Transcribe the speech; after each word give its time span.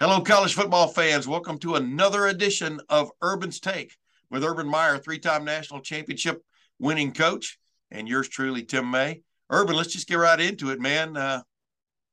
Hello, 0.00 0.20
college 0.20 0.54
football 0.54 0.86
fans. 0.86 1.26
Welcome 1.26 1.58
to 1.58 1.74
another 1.74 2.28
edition 2.28 2.80
of 2.88 3.10
Urban's 3.20 3.58
Take 3.58 3.96
with 4.30 4.44
Urban 4.44 4.68
Meyer, 4.68 4.96
three 4.96 5.18
time 5.18 5.44
national 5.44 5.80
championship 5.80 6.40
winning 6.78 7.10
coach, 7.10 7.58
and 7.90 8.08
yours 8.08 8.28
truly, 8.28 8.62
Tim 8.62 8.88
May. 8.88 9.22
Urban, 9.50 9.74
let's 9.74 9.92
just 9.92 10.06
get 10.06 10.14
right 10.14 10.38
into 10.38 10.70
it, 10.70 10.78
man. 10.78 11.16
Uh, 11.16 11.42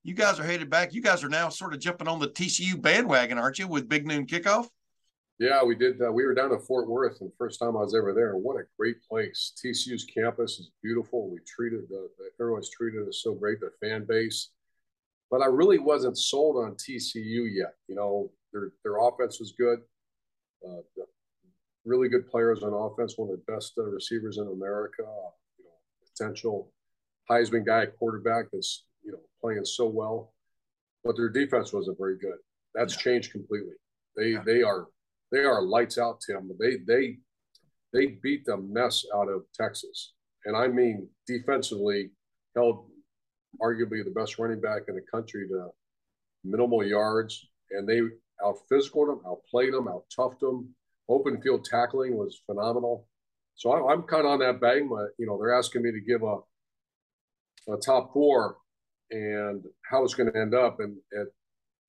you 0.02 0.16
guys 0.16 0.40
are 0.40 0.44
headed 0.44 0.68
back. 0.68 0.96
You 0.96 1.04
guys 1.04 1.24
are 1.24 1.30
now 1.30 1.50
sort 1.50 1.76
of 1.76 1.80
jumping 1.80 2.08
on 2.08 2.18
the 2.18 2.28
TCU 2.28 2.82
bandwagon, 2.82 3.38
aren't 3.38 3.60
you, 3.60 3.68
with 3.68 3.88
Big 3.88 4.08
Noon 4.08 4.26
kickoff? 4.26 4.66
Yeah, 5.38 5.64
we 5.64 5.76
did. 5.76 6.02
Uh, 6.02 6.12
we 6.12 6.26
were 6.26 6.34
down 6.34 6.50
to 6.50 6.58
Fort 6.58 6.90
Worth, 6.90 7.22
and 7.22 7.30
the 7.30 7.36
first 7.38 7.60
time 7.60 7.78
I 7.78 7.82
was 7.82 7.94
ever 7.94 8.16
there. 8.16 8.36
What 8.36 8.60
a 8.60 8.64
great 8.80 8.98
place! 9.08 9.54
TCU's 9.64 10.06
campus 10.06 10.58
is 10.60 10.72
beautiful. 10.82 11.30
We 11.30 11.38
treated 11.46 11.82
the 11.90 12.10
everyone's 12.40 12.72
treated 12.72 13.08
us 13.08 13.22
so 13.22 13.36
great. 13.36 13.60
The 13.60 13.70
fan 13.80 14.08
base, 14.10 14.50
but 15.32 15.42
I 15.42 15.48
really 15.48 15.80
wasn't 15.80 16.18
sold 16.18 16.58
on 16.58 16.76
TCU 16.76 17.48
yet. 17.52 17.74
You 17.88 17.96
know, 17.96 18.32
their 18.54 18.72
their 18.84 18.98
offense 18.98 19.40
was 19.40 19.54
good, 19.58 19.80
uh, 20.68 20.82
really 21.84 22.10
good 22.10 22.30
players 22.30 22.64
on 22.64 22.74
offense. 22.74 23.18
One 23.18 23.30
of 23.30 23.38
the 23.38 23.52
best 23.52 23.74
uh, 23.78 23.84
receivers 23.84 24.38
in 24.38 24.48
America. 24.48 25.04
You 25.58 25.66
know, 25.66 25.72
potential 26.16 26.72
Heisman 27.30 27.66
guy 27.66 27.86
quarterback 27.86 28.46
that's 28.52 28.86
you 29.04 29.12
know 29.12 29.20
playing 29.42 29.66
so 29.66 29.88
well, 29.88 30.34
but 31.04 31.16
their 31.16 31.30
defense 31.30 31.74
wasn't 31.74 31.98
very 31.98 32.18
good. 32.18 32.38
That's 32.74 32.96
yeah. 32.96 33.02
changed 33.02 33.32
completely. 33.32 33.76
They 34.16 34.34
yeah. 34.34 34.44
they 34.46 34.62
are 34.62 34.88
they 35.32 35.40
are 35.40 35.62
lights 35.62 35.98
out, 35.98 36.22
Tim. 36.22 36.52
They 36.60 36.78
they 36.88 37.18
they 37.94 38.18
beat 38.22 38.46
the 38.46 38.58
mess 38.58 39.06
out 39.16 39.30
of 39.30 39.44
Texas, 39.54 40.14
and 40.46 40.56
I 40.56 40.68
mean 40.68 41.10
defensively 41.28 42.12
held 42.56 42.88
arguably 43.62 44.04
the 44.04 44.14
best 44.16 44.38
running 44.40 44.62
back 44.62 44.84
in 44.88 44.96
the 44.96 45.02
country 45.02 45.48
to 45.48 45.70
minimal 46.44 46.86
yards, 46.86 47.48
and 47.72 47.88
they 47.88 48.02
out 48.46 48.58
physicaled 48.72 49.08
them, 49.08 49.22
outplayed 49.26 49.74
them, 49.74 49.88
out 49.88 50.06
toughed 50.16 50.40
them. 50.40 50.74
Open 51.08 51.42
field 51.42 51.66
tackling 51.66 52.18
was 52.18 52.42
phenomenal. 52.46 53.08
So 53.56 53.72
I, 53.72 53.94
am 53.94 54.04
kind 54.04 54.26
of 54.26 54.32
on 54.32 54.40
that 54.40 54.60
bang. 54.60 54.90
But, 54.90 55.10
you 55.18 55.28
know, 55.28 55.38
they're 55.38 55.58
asking 55.58 55.84
me 55.84 55.92
to 55.92 56.02
give 56.02 56.24
a 56.24 56.38
a 57.68 57.78
top 57.78 58.14
four 58.14 58.58
and 59.12 59.64
how 59.90 60.04
it's 60.04 60.14
going 60.14 60.32
to 60.32 60.40
end 60.40 60.54
up. 60.54 60.80
And, 60.80 60.98
and 61.12 61.28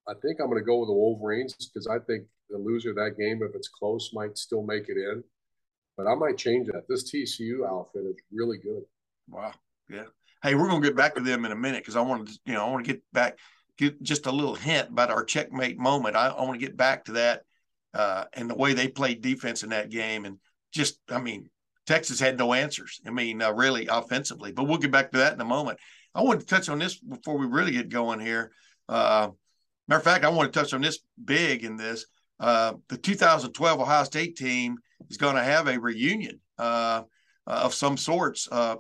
I 0.09 0.12
think 0.14 0.41
I'm 0.41 0.48
going 0.48 0.61
to 0.61 0.64
go 0.64 0.78
with 0.78 0.89
the 0.89 0.94
Wolverines 0.94 1.55
because 1.55 1.87
I 1.87 1.98
think 1.98 2.27
the 2.50 2.59
loser 2.59 2.91
of 2.91 2.97
that 2.97 3.17
game, 3.19 3.41
if 3.42 3.55
it's 3.55 3.69
close, 3.69 4.11
might 4.12 4.39
still 4.39 4.62
make 4.62 4.89
it 4.89 4.97
in. 4.97 5.22
But 5.97 6.06
I 6.06 6.14
might 6.14 6.37
change 6.37 6.67
that. 6.69 6.87
This 6.89 7.11
TCU 7.11 7.67
outfit 7.69 8.05
is 8.05 8.17
really 8.33 8.59
good. 8.59 8.83
Wow. 9.28 9.53
Yeah. 9.89 10.05
Hey, 10.42 10.55
we're 10.55 10.69
going 10.69 10.83
to 10.83 10.89
get 10.89 10.97
back 10.97 11.15
to 11.15 11.20
them 11.20 11.45
in 11.45 11.53
a 11.53 11.56
minute 11.56 11.83
because 11.83 11.97
I 11.97 12.01
want 12.03 12.29
to, 12.29 12.39
you 12.45 12.53
know, 12.53 12.67
I 12.67 12.70
want 12.70 12.84
to 12.84 12.92
get 12.92 13.03
back, 13.12 13.39
get 13.79 14.03
just 14.03 14.27
a 14.27 14.33
little 14.33 14.55
hint 14.55 14.91
about 14.91 15.11
our 15.11 15.25
checkmate 15.25 15.78
moment. 15.78 16.17
I, 16.17 16.28
I 16.28 16.43
want 16.43 16.61
to 16.61 16.67
get 16.67 16.77
back 16.77 17.05
to 17.06 17.12
that 17.12 17.43
uh, 17.95 18.25
and 18.34 18.48
the 18.51 18.55
way 18.55 18.75
they 18.75 18.89
played 18.89 19.23
defense 19.23 19.62
in 19.62 19.70
that 19.70 19.91
game. 19.91 20.25
And 20.25 20.39
just, 20.73 21.01
I 21.11 21.19
mean, 21.19 21.48
Texas 21.87 22.20
had 22.20 22.39
no 22.39 22.53
answers. 22.53 23.01
I 23.06 23.11
mean, 23.11 23.41
uh, 23.41 23.53
really 23.53 23.87
offensively, 23.87 24.53
but 24.53 24.65
we'll 24.65 24.78
get 24.78 24.91
back 24.91 25.12
to 25.12 25.19
that 25.19 25.33
in 25.33 25.41
a 25.41 25.44
moment. 25.44 25.78
I 26.15 26.22
want 26.22 26.41
to 26.41 26.47
touch 26.47 26.69
on 26.69 26.78
this 26.78 26.99
before 26.99 27.39
we 27.39 27.47
really 27.47 27.72
get 27.72 27.89
going 27.89 28.21
here. 28.21 28.53
Uh, 28.89 29.31
matter 29.89 29.99
of 29.99 30.05
fact, 30.05 30.25
I 30.25 30.28
want 30.28 30.53
to 30.53 30.59
touch 30.59 30.75
on 30.75 30.81
this 30.81 30.99
big 31.22 31.65
in 31.65 31.77
this. 31.77 32.06
Uh, 32.39 32.75
the 32.89 32.99
2012 32.99 33.81
Ohio 33.81 34.05
State 34.05 34.37
team 34.37 34.77
is 35.09 35.16
going 35.16 35.37
to 35.37 35.43
have 35.43 35.69
a 35.69 35.78
reunion 35.78 36.41
uh, 36.59 37.03
of 37.47 37.72
some 37.72 37.97
sorts 37.97 38.49
uh, 38.50 38.77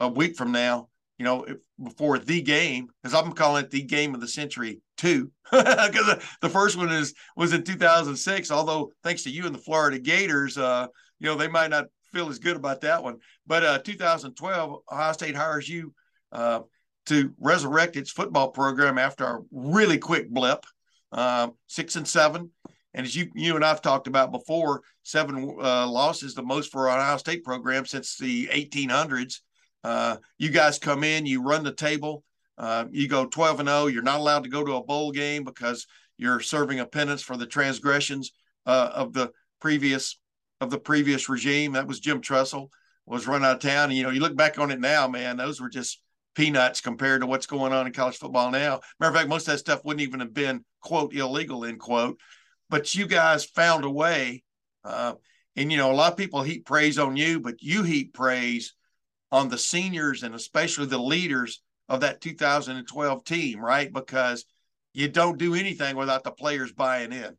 a 0.00 0.08
week 0.08 0.36
from 0.36 0.52
now 0.52 0.88
you 1.18 1.24
know, 1.24 1.44
if, 1.44 1.58
before 1.82 2.18
the 2.18 2.42
game, 2.42 2.88
because 3.02 3.14
I'm 3.14 3.32
calling 3.32 3.64
it 3.64 3.70
the 3.70 3.82
game 3.82 4.14
of 4.14 4.20
the 4.20 4.28
century 4.28 4.80
two, 4.96 5.30
because 5.50 6.22
the 6.42 6.48
first 6.48 6.76
one 6.76 6.90
is 6.90 7.14
was 7.36 7.52
in 7.52 7.62
2006. 7.62 8.50
Although 8.50 8.92
thanks 9.02 9.22
to 9.24 9.30
you 9.30 9.46
and 9.46 9.54
the 9.54 9.60
Florida 9.60 9.98
Gators, 9.98 10.58
uh, 10.58 10.86
you 11.18 11.26
know, 11.26 11.36
they 11.36 11.48
might 11.48 11.70
not 11.70 11.86
feel 12.12 12.28
as 12.28 12.38
good 12.38 12.56
about 12.56 12.82
that 12.82 13.02
one. 13.02 13.18
But 13.46 13.64
uh, 13.64 13.78
2012, 13.78 14.82
Ohio 14.90 15.12
State 15.12 15.36
hires 15.36 15.68
you 15.68 15.94
uh, 16.32 16.60
to 17.06 17.32
resurrect 17.38 17.96
its 17.96 18.10
football 18.10 18.50
program 18.50 18.98
after 18.98 19.24
a 19.24 19.40
really 19.50 19.98
quick 19.98 20.28
blip, 20.30 20.64
uh, 21.12 21.48
six 21.66 21.96
and 21.96 22.06
seven. 22.06 22.50
And 22.92 23.06
as 23.06 23.14
you 23.14 23.30
you 23.34 23.56
and 23.56 23.64
I've 23.64 23.82
talked 23.82 24.06
about 24.06 24.32
before, 24.32 24.82
seven 25.02 25.56
uh, 25.60 25.86
losses, 25.86 26.34
the 26.34 26.42
most 26.42 26.72
for 26.72 26.88
an 26.88 26.98
Ohio 26.98 27.18
State 27.18 27.44
program 27.44 27.86
since 27.86 28.16
the 28.16 28.46
1800s. 28.48 29.40
Uh, 29.86 30.16
you 30.36 30.50
guys 30.50 30.80
come 30.80 31.04
in, 31.04 31.26
you 31.26 31.40
run 31.40 31.62
the 31.62 31.72
table, 31.72 32.24
uh, 32.58 32.86
you 32.90 33.06
go 33.06 33.24
12 33.24 33.60
and 33.60 33.68
0. 33.68 33.86
You're 33.86 34.02
not 34.02 34.18
allowed 34.18 34.42
to 34.42 34.50
go 34.50 34.64
to 34.64 34.74
a 34.74 34.82
bowl 34.82 35.12
game 35.12 35.44
because 35.44 35.86
you're 36.18 36.40
serving 36.40 36.80
a 36.80 36.86
penance 36.86 37.22
for 37.22 37.36
the 37.36 37.46
transgressions 37.46 38.32
uh, 38.66 38.90
of 38.92 39.12
the 39.12 39.30
previous 39.60 40.18
of 40.60 40.70
the 40.70 40.78
previous 40.80 41.28
regime. 41.28 41.74
That 41.74 41.86
was 41.86 42.00
Jim 42.00 42.20
Tressel 42.20 42.68
was 43.06 43.28
run 43.28 43.44
out 43.44 43.54
of 43.54 43.62
town. 43.62 43.90
And, 43.90 43.96
you 43.96 44.02
know, 44.02 44.10
you 44.10 44.18
look 44.18 44.34
back 44.34 44.58
on 44.58 44.72
it 44.72 44.80
now, 44.80 45.06
man, 45.06 45.36
those 45.36 45.60
were 45.60 45.68
just 45.68 46.02
peanuts 46.34 46.80
compared 46.80 47.20
to 47.20 47.28
what's 47.28 47.46
going 47.46 47.72
on 47.72 47.86
in 47.86 47.92
college 47.92 48.16
football 48.16 48.50
now. 48.50 48.80
Matter 48.98 49.12
of 49.12 49.16
fact, 49.16 49.28
most 49.28 49.46
of 49.46 49.52
that 49.52 49.58
stuff 49.58 49.84
wouldn't 49.84 50.02
even 50.02 50.18
have 50.18 50.34
been 50.34 50.64
quote 50.80 51.14
illegal 51.14 51.64
end 51.64 51.78
quote. 51.78 52.18
But 52.68 52.92
you 52.96 53.06
guys 53.06 53.44
found 53.44 53.84
a 53.84 53.90
way. 53.90 54.42
Uh, 54.82 55.12
and 55.54 55.70
you 55.70 55.78
know, 55.78 55.92
a 55.92 55.94
lot 55.94 56.10
of 56.10 56.18
people 56.18 56.42
heap 56.42 56.66
praise 56.66 56.98
on 56.98 57.14
you, 57.14 57.38
but 57.38 57.62
you 57.62 57.84
heap 57.84 58.14
praise 58.14 58.74
on 59.32 59.48
the 59.48 59.58
seniors 59.58 60.22
and 60.22 60.34
especially 60.34 60.86
the 60.86 60.98
leaders 60.98 61.62
of 61.88 62.00
that 62.00 62.20
2012 62.20 63.24
team, 63.24 63.60
right? 63.60 63.92
Because 63.92 64.44
you 64.92 65.08
don't 65.08 65.38
do 65.38 65.54
anything 65.54 65.96
without 65.96 66.24
the 66.24 66.30
players 66.30 66.72
buying 66.72 67.12
in. 67.12 67.36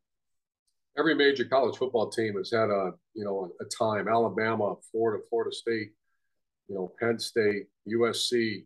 Every 0.98 1.16
major 1.16 1.46
college 1.46 1.78
football 1.78 2.10
team 2.10 2.36
has 2.38 2.52
had 2.52 2.70
a 2.70 2.92
you 3.14 3.24
know 3.24 3.52
a 3.62 3.66
time. 3.66 4.08
Alabama, 4.08 4.76
Florida, 4.92 5.24
Florida 5.30 5.52
State, 5.52 5.92
you 6.68 6.76
know 6.76 6.92
Penn 7.00 7.20
State, 7.20 7.68
USC, 7.88 8.66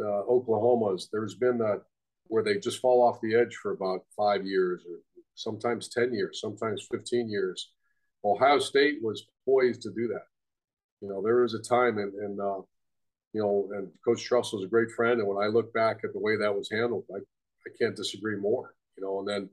uh, 0.00 0.22
Oklahoma's. 0.28 1.08
There's 1.12 1.34
been 1.34 1.58
that 1.58 1.82
where 2.26 2.42
they 2.42 2.58
just 2.58 2.80
fall 2.80 3.02
off 3.02 3.20
the 3.20 3.36
edge 3.36 3.54
for 3.54 3.72
about 3.72 4.00
five 4.16 4.44
years, 4.44 4.82
or 4.88 4.98
sometimes 5.34 5.88
ten 5.88 6.12
years, 6.12 6.40
sometimes 6.40 6.86
fifteen 6.90 7.28
years. 7.28 7.70
Ohio 8.24 8.58
State 8.58 8.98
was 9.00 9.26
poised 9.44 9.82
to 9.82 9.90
do 9.90 10.08
that. 10.08 10.26
You 11.00 11.08
know, 11.08 11.22
there 11.22 11.42
was 11.42 11.54
a 11.54 11.62
time, 11.62 11.98
and, 11.98 12.12
and 12.14 12.40
uh, 12.40 12.60
you 13.32 13.40
know, 13.40 13.68
and 13.74 13.88
Coach 14.04 14.24
Tressel 14.24 14.58
is 14.58 14.64
a 14.64 14.68
great 14.68 14.90
friend. 14.90 15.20
And 15.20 15.28
when 15.28 15.42
I 15.42 15.48
look 15.48 15.72
back 15.72 15.98
at 16.04 16.12
the 16.12 16.18
way 16.18 16.36
that 16.36 16.54
was 16.54 16.68
handled, 16.70 17.04
I, 17.14 17.18
I 17.18 17.70
can't 17.80 17.96
disagree 17.96 18.36
more. 18.36 18.74
You 18.96 19.04
know, 19.04 19.20
and 19.20 19.28
then 19.28 19.50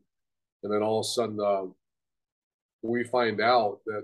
and 0.63 0.73
then 0.73 0.81
all 0.81 0.99
of 0.99 1.05
a 1.05 1.09
sudden 1.09 1.39
uh, 1.39 1.65
we 2.81 3.03
find 3.03 3.41
out 3.41 3.79
that 3.85 4.03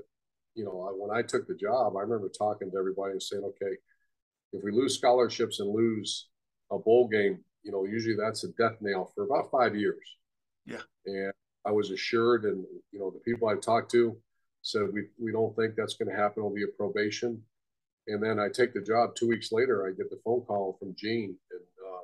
you 0.56 0.66
know 0.66 0.94
when 0.98 1.16
I 1.18 1.22
took 1.22 1.48
the 1.48 1.56
job, 1.56 1.96
I 1.96 2.02
remember 2.02 2.30
talking 2.30 2.70
to 2.72 2.78
everybody 2.78 3.14
and 3.14 3.24
saying, 3.24 3.44
okay, 3.44 3.76
if 4.54 4.64
we 4.64 4.72
lose 4.72 4.98
scholarships 4.98 5.60
and 5.60 5.70
lose 5.70 6.28
a 6.72 6.78
bowl 6.78 7.08
game, 7.08 7.40
you 7.64 7.72
know, 7.72 7.86
usually 7.86 8.16
that's 8.16 8.44
a 8.44 8.50
death 8.50 8.78
nail 8.82 9.12
for 9.16 9.24
about 9.24 9.50
five 9.52 9.76
years. 9.76 10.04
Yeah. 10.66 10.82
And 11.06 11.34
I 11.66 11.72
was 11.72 11.92
assured, 11.92 12.46
and 12.46 12.66
you 12.92 13.00
know, 13.00 13.12
the 13.12 13.20
people 13.20 13.48
I've 13.48 13.62
talked 13.62 13.92
to, 13.92 14.18
said 14.62 14.84
we 14.94 15.04
we 15.20 15.32
don't 15.32 15.56
think 15.56 15.76
that's 15.76 15.96
going 15.96 16.10
to 16.10 16.16
happen. 16.16 16.44
It'll 16.44 16.54
be 16.54 16.64
a 16.64 16.78
probation. 16.78 17.42
And 18.08 18.22
then 18.22 18.40
I 18.40 18.50
take 18.50 18.74
the 18.74 18.82
job. 18.82 19.16
Two 19.16 19.28
weeks 19.28 19.52
later, 19.52 19.86
I 19.88 19.92
get 19.92 20.10
the 20.10 20.20
phone 20.24 20.42
call 20.42 20.76
from 20.80 20.96
Gene, 20.98 21.36
and 21.52 21.62
uh, 21.62 22.04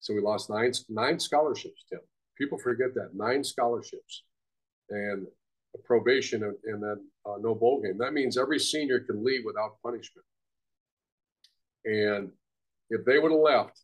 so 0.00 0.14
we 0.14 0.20
lost 0.20 0.50
nine 0.50 0.72
nine 0.88 1.20
scholarships. 1.20 1.84
Tim, 1.90 2.00
people 2.38 2.58
forget 2.58 2.94
that 2.94 3.10
nine 3.14 3.44
scholarships, 3.44 4.24
and 4.90 5.26
a 5.74 5.78
probation, 5.84 6.42
and, 6.42 6.82
then 6.82 7.04
uh, 7.26 7.36
no 7.40 7.54
bowl 7.54 7.82
game. 7.82 7.98
That 7.98 8.14
means 8.14 8.38
every 8.38 8.58
senior 8.58 9.00
can 9.00 9.22
leave 9.24 9.42
without 9.44 9.76
punishment. 9.82 10.26
And 11.84 12.30
if 12.90 13.04
they 13.04 13.18
would 13.18 13.30
have 13.32 13.40
left, 13.40 13.80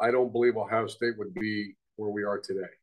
I 0.00 0.10
don't 0.10 0.32
believe 0.32 0.56
Ohio 0.56 0.86
State 0.86 1.18
would 1.18 1.34
be 1.34 1.74
where 1.96 2.10
we 2.10 2.24
are 2.24 2.38
today. 2.38 2.77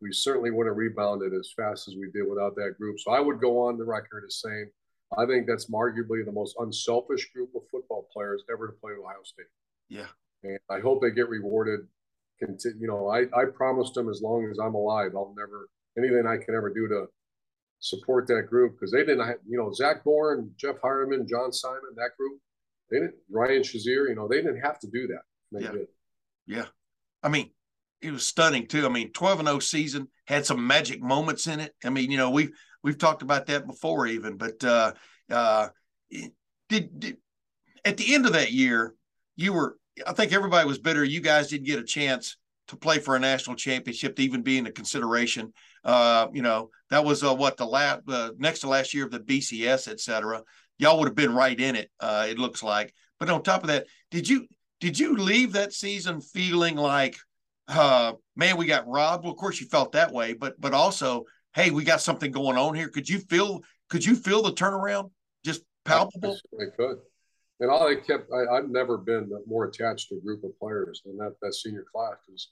We 0.00 0.12
certainly 0.12 0.50
wouldn't 0.50 0.72
have 0.72 0.78
rebounded 0.78 1.32
as 1.32 1.52
fast 1.56 1.88
as 1.88 1.94
we 1.94 2.10
did 2.12 2.28
without 2.28 2.54
that 2.56 2.74
group. 2.78 3.00
So 3.00 3.12
I 3.12 3.20
would 3.20 3.40
go 3.40 3.66
on 3.66 3.78
the 3.78 3.84
record 3.84 4.24
as 4.26 4.40
saying 4.40 4.70
I 5.16 5.26
think 5.26 5.46
that's 5.46 5.66
arguably 5.70 6.24
the 6.24 6.32
most 6.32 6.56
unselfish 6.58 7.30
group 7.32 7.50
of 7.54 7.62
football 7.70 8.08
players 8.12 8.42
ever 8.50 8.66
to 8.68 8.72
play 8.72 8.92
at 8.92 8.98
Ohio 8.98 9.22
State. 9.24 9.46
Yeah. 9.88 10.06
And 10.42 10.58
I 10.70 10.80
hope 10.80 11.00
they 11.00 11.10
get 11.10 11.28
rewarded. 11.28 11.80
Continue, 12.38 12.80
you 12.80 12.88
know, 12.88 13.08
I, 13.08 13.22
I 13.34 13.44
promised 13.44 13.94
them 13.94 14.08
as 14.08 14.20
long 14.20 14.48
as 14.50 14.58
I'm 14.58 14.74
alive, 14.74 15.12
I'll 15.14 15.34
never 15.36 15.68
anything 15.96 16.26
I 16.26 16.36
can 16.36 16.54
ever 16.56 16.72
do 16.74 16.88
to 16.88 17.06
support 17.78 18.26
that 18.26 18.48
group 18.48 18.72
because 18.72 18.90
they 18.90 19.04
didn't 19.04 19.24
have, 19.24 19.36
you 19.46 19.56
know, 19.56 19.72
Zach 19.72 20.02
Boren, 20.02 20.50
Jeff 20.56 20.76
Heuerman, 20.82 21.28
John 21.28 21.52
Simon, 21.52 21.94
that 21.96 22.16
group, 22.18 22.40
they 22.90 22.98
didn't, 22.98 23.14
Ryan 23.30 23.62
Shazier, 23.62 24.08
you 24.08 24.16
know, 24.16 24.26
they 24.26 24.42
didn't 24.42 24.60
have 24.60 24.80
to 24.80 24.88
do 24.88 25.06
that. 25.06 25.22
They 25.52 25.64
yeah. 25.64 25.70
did. 25.70 25.86
Yeah. 26.46 26.66
I 27.22 27.28
mean, 27.28 27.50
it 28.04 28.12
was 28.12 28.26
stunning 28.26 28.66
too. 28.66 28.86
I 28.86 28.88
mean, 28.88 29.12
12 29.12 29.40
and 29.40 29.48
0 29.48 29.58
season 29.60 30.08
had 30.26 30.46
some 30.46 30.66
magic 30.66 31.02
moments 31.02 31.46
in 31.46 31.60
it. 31.60 31.74
I 31.84 31.90
mean, 31.90 32.10
you 32.10 32.18
know, 32.18 32.30
we've 32.30 32.50
we've 32.82 32.98
talked 32.98 33.22
about 33.22 33.46
that 33.46 33.66
before 33.66 34.06
even, 34.06 34.36
but 34.36 34.62
uh 34.62 34.92
uh 35.30 35.68
did, 36.68 37.00
did 37.00 37.16
at 37.84 37.96
the 37.96 38.14
end 38.14 38.26
of 38.26 38.32
that 38.32 38.52
year, 38.52 38.94
you 39.36 39.52
were 39.52 39.78
I 40.06 40.12
think 40.12 40.32
everybody 40.32 40.66
was 40.66 40.78
bitter. 40.78 41.04
You 41.04 41.20
guys 41.20 41.48
didn't 41.48 41.66
get 41.66 41.78
a 41.78 41.84
chance 41.84 42.36
to 42.68 42.76
play 42.76 42.98
for 42.98 43.14
a 43.14 43.20
national 43.20 43.56
championship 43.56 44.16
to 44.16 44.22
even 44.22 44.42
be 44.42 44.58
in 44.58 44.66
a 44.66 44.72
consideration. 44.72 45.52
Uh, 45.84 46.28
you 46.32 46.42
know, 46.42 46.70
that 46.90 47.04
was 47.04 47.22
uh, 47.22 47.34
what 47.34 47.56
the 47.56 47.66
last, 47.66 48.00
uh, 48.08 48.30
next 48.38 48.60
to 48.60 48.68
last 48.68 48.94
year 48.94 49.04
of 49.04 49.10
the 49.10 49.20
BCS, 49.20 49.86
et 49.88 50.00
cetera. 50.00 50.42
Y'all 50.78 50.98
would 50.98 51.08
have 51.08 51.14
been 51.14 51.34
right 51.34 51.58
in 51.58 51.76
it. 51.76 51.90
Uh, 52.00 52.26
it 52.28 52.38
looks 52.38 52.62
like. 52.62 52.94
But 53.20 53.28
on 53.28 53.42
top 53.42 53.62
of 53.62 53.68
that, 53.68 53.86
did 54.10 54.28
you 54.28 54.46
did 54.80 54.98
you 54.98 55.16
leave 55.16 55.52
that 55.52 55.72
season 55.72 56.20
feeling 56.20 56.76
like, 56.76 57.16
uh, 57.68 58.12
man, 58.36 58.56
we 58.56 58.66
got 58.66 58.86
robbed? 58.86 59.24
Well, 59.24 59.32
of 59.32 59.38
course 59.38 59.60
you 59.60 59.66
felt 59.66 59.92
that 59.92 60.12
way, 60.12 60.34
but 60.34 60.60
but 60.60 60.74
also, 60.74 61.24
hey, 61.54 61.70
we 61.70 61.84
got 61.84 62.00
something 62.00 62.30
going 62.30 62.58
on 62.58 62.74
here. 62.74 62.88
Could 62.88 63.08
you 63.08 63.18
feel 63.18 63.62
could 63.88 64.04
you 64.04 64.16
feel 64.16 64.42
the 64.42 64.52
turnaround 64.52 65.10
just 65.44 65.62
palpable? 65.84 66.36
I 66.60 66.64
could. 66.76 66.98
And 67.60 67.70
all 67.70 67.86
I 67.86 67.94
kept, 67.94 68.30
I, 68.32 68.56
have 68.56 68.68
never 68.68 68.98
been 68.98 69.30
more 69.46 69.64
attached 69.66 70.08
to 70.08 70.16
a 70.16 70.20
group 70.20 70.42
of 70.42 70.58
players 70.58 71.02
than 71.04 71.16
that 71.18 71.34
that 71.40 71.54
senior 71.54 71.84
class. 71.94 72.16
Because 72.26 72.50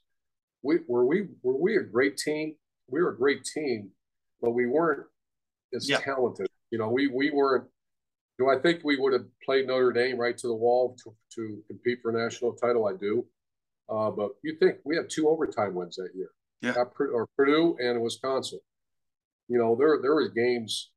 we 0.63 0.79
were 0.87 1.05
we 1.05 1.27
were 1.43 1.57
we 1.57 1.77
a 1.77 1.83
great 1.83 2.17
team. 2.17 2.55
We 2.89 3.03
were 3.03 3.11
a 3.11 3.17
great 3.17 3.45
team, 3.45 3.91
but 4.41 4.53
we 4.53 4.67
weren't 4.67 5.07
as 5.75 5.89
yeah. 5.89 5.99
talented. 5.99 6.47
You 6.71 6.79
know, 6.79 6.89
we 6.89 7.09
we 7.09 7.31
weren't. 7.31 7.65
Do 8.39 8.49
I 8.49 8.59
think 8.59 8.81
we 8.83 8.97
would 8.97 9.13
have 9.13 9.27
played 9.45 9.67
Notre 9.67 9.93
Dame 9.93 10.19
right 10.19 10.37
to 10.39 10.47
the 10.47 10.55
wall 10.55 10.97
to, 11.05 11.15
to 11.35 11.63
compete 11.67 11.99
for 12.01 12.11
a 12.11 12.23
national 12.23 12.55
title? 12.55 12.87
I 12.87 12.95
do. 12.95 13.27
Uh, 13.93 14.11
but 14.11 14.31
you 14.43 14.57
think 14.59 14.77
we 14.85 14.97
had 14.97 15.11
two 15.11 15.29
overtime 15.29 15.75
wins 15.75 15.97
that 15.97 16.11
year? 16.15 16.31
Yeah. 16.61 16.81
At, 16.81 16.93
or 16.99 17.27
Purdue 17.37 17.77
and 17.79 18.01
Wisconsin. 18.01 18.61
You 19.49 19.59
know, 19.59 19.77
there 19.77 19.99
there 20.01 20.15
was 20.15 20.31
games 20.31 20.91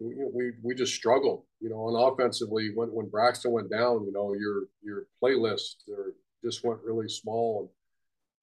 we, 0.00 0.14
we 0.34 0.52
we 0.62 0.74
just 0.74 0.94
struggled, 0.94 1.44
you 1.60 1.70
know, 1.70 1.88
and 1.88 2.12
offensively 2.12 2.70
when 2.74 2.88
when 2.88 3.08
Braxton 3.08 3.52
went 3.52 3.70
down, 3.70 4.04
you 4.04 4.12
know, 4.12 4.34
your 4.34 4.64
your 4.82 5.06
playlist 5.22 5.76
there 5.86 6.12
just 6.44 6.64
went 6.64 6.80
really 6.84 7.08
small 7.08 7.60
and 7.60 7.68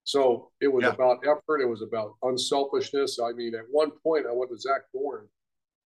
so 0.06 0.50
it 0.60 0.72
was 0.72 0.84
yeah. 0.84 0.90
about 0.90 1.18
effort, 1.26 1.60
it 1.60 1.68
was 1.68 1.82
about 1.82 2.14
unselfishness. 2.22 3.18
I 3.18 3.32
mean, 3.32 3.56
at 3.56 3.64
one 3.72 3.90
point 4.04 4.26
I 4.26 4.32
went 4.32 4.52
to 4.52 4.58
Zach 4.58 4.82
Boren 4.94 5.26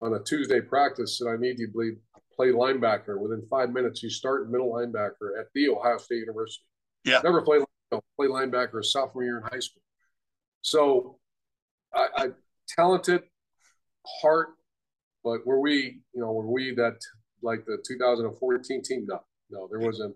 on 0.01 0.13
a 0.13 0.19
Tuesday 0.19 0.59
practice 0.59 1.21
and 1.21 1.29
I 1.29 1.37
need 1.37 1.57
you 1.57 1.67
to 1.67 1.95
play 2.35 2.47
linebacker. 2.47 3.17
Within 3.17 3.47
five 3.49 3.71
minutes, 3.71 4.03
you 4.03 4.09
start 4.09 4.51
middle 4.51 4.73
linebacker 4.73 5.39
at 5.39 5.47
the 5.55 5.69
Ohio 5.69 5.97
State 5.97 6.17
University. 6.17 6.65
Yeah. 7.05 7.21
Never 7.23 7.41
played 7.41 7.61
play 7.89 8.27
linebacker 8.27 8.79
a 8.79 8.83
sophomore 8.83 9.23
year 9.23 9.37
in 9.37 9.43
high 9.43 9.59
school. 9.59 9.81
So 10.61 11.17
I, 11.93 12.07
I 12.15 12.27
talented, 12.67 13.23
heart, 14.21 14.49
but 15.23 15.45
were 15.45 15.59
we, 15.59 16.01
you 16.13 16.21
know, 16.21 16.31
were 16.31 16.51
we 16.51 16.73
that 16.75 16.99
like 17.41 17.65
the 17.65 17.77
2014 17.87 18.83
team? 18.83 19.05
No, 19.07 19.21
no, 19.49 19.67
there 19.69 19.79
wasn't 19.79 20.15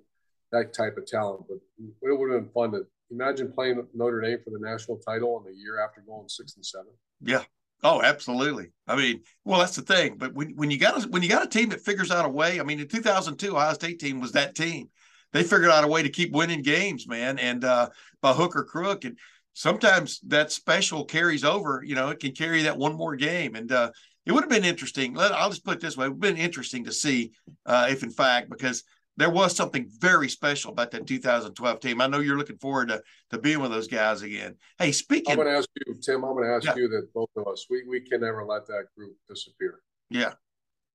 that 0.51 0.73
type 0.73 0.97
of 0.97 1.05
talent. 1.05 1.45
But 1.47 1.57
it 1.79 2.19
would 2.19 2.31
have 2.31 2.41
been 2.43 2.51
fun 2.53 2.71
to 2.71 2.85
imagine 3.11 3.51
playing 3.51 3.85
Notre 3.93 4.21
Dame 4.21 4.39
for 4.43 4.51
the 4.51 4.59
national 4.59 4.97
title 4.97 5.37
in 5.39 5.51
the 5.51 5.57
year 5.57 5.83
after 5.83 6.01
going 6.01 6.29
six 6.29 6.55
and 6.55 6.65
seven. 6.65 6.91
Yeah. 7.21 7.43
Oh, 7.85 8.01
absolutely. 8.01 8.71
I 8.87 8.95
mean, 8.95 9.21
well, 9.43 9.59
that's 9.59 9.75
the 9.75 9.81
thing. 9.81 10.15
But 10.17 10.33
when, 10.33 10.55
when 10.55 10.71
you 10.71 10.77
got 10.77 11.03
a, 11.03 11.07
when 11.09 11.21
you 11.21 11.27
got 11.27 11.45
a 11.45 11.49
team 11.49 11.69
that 11.69 11.81
figures 11.81 12.11
out 12.11 12.25
a 12.25 12.29
way, 12.29 12.59
I 12.59 12.63
mean, 12.63 12.79
in 12.79 12.87
2002, 12.87 13.55
Ohio 13.55 13.73
State 13.73 13.99
team 13.99 14.21
was 14.21 14.31
that 14.33 14.55
team. 14.55 14.89
They 15.33 15.43
figured 15.43 15.71
out 15.71 15.83
a 15.83 15.87
way 15.87 16.03
to 16.03 16.09
keep 16.09 16.31
winning 16.31 16.61
games, 16.61 17.07
man, 17.07 17.39
and 17.39 17.65
uh, 17.65 17.89
by 18.21 18.33
hook 18.33 18.55
or 18.55 18.63
crook. 18.63 19.03
And 19.03 19.17
sometimes 19.53 20.19
that 20.27 20.51
special 20.51 21.05
carries 21.05 21.43
over. 21.43 21.83
You 21.85 21.95
know, 21.95 22.09
it 22.09 22.19
can 22.19 22.31
carry 22.33 22.63
that 22.63 22.77
one 22.77 22.95
more 22.95 23.15
game. 23.15 23.55
And 23.55 23.71
uh, 23.71 23.91
it 24.25 24.31
would 24.31 24.43
have 24.43 24.49
been 24.49 24.63
interesting. 24.63 25.17
I'll 25.17 25.49
just 25.49 25.65
put 25.65 25.75
it 25.77 25.81
this 25.81 25.97
way: 25.97 26.05
it 26.05 26.09
would 26.09 26.23
have 26.25 26.35
been 26.35 26.43
interesting 26.43 26.85
to 26.85 26.91
see 26.91 27.31
uh, 27.65 27.87
if, 27.89 28.03
in 28.03 28.11
fact, 28.11 28.49
because 28.49 28.83
there 29.17 29.29
was 29.29 29.55
something 29.55 29.87
very 29.99 30.27
special 30.27 30.71
about 30.71 30.91
that 30.91 31.05
2012 31.05 31.79
team. 31.79 32.01
I 32.01 32.07
know 32.07 32.19
you're 32.19 32.37
looking 32.37 32.57
forward 32.57 32.89
to 32.89 33.01
to 33.31 33.37
being 33.37 33.59
with 33.59 33.71
those 33.71 33.87
guys 33.87 34.21
again. 34.21 34.55
Hey, 34.77 34.91
speaking, 34.91 35.31
I'm 35.31 35.37
going 35.37 35.49
to 35.49 35.57
ask 35.57 35.69
you, 35.85 35.95
Tim. 36.01 36.23
I'm 36.23 36.33
going 36.33 36.45
to 36.45 36.55
ask 36.55 36.65
yeah. 36.65 36.75
you 36.75 36.87
that 36.89 37.13
both 37.13 37.29
of 37.35 37.47
us, 37.47 37.65
we 37.69 37.83
we 37.87 38.01
can 38.01 38.21
never 38.21 38.45
let 38.45 38.65
that 38.67 38.85
group 38.97 39.15
disappear. 39.27 39.81
Yeah, 40.09 40.33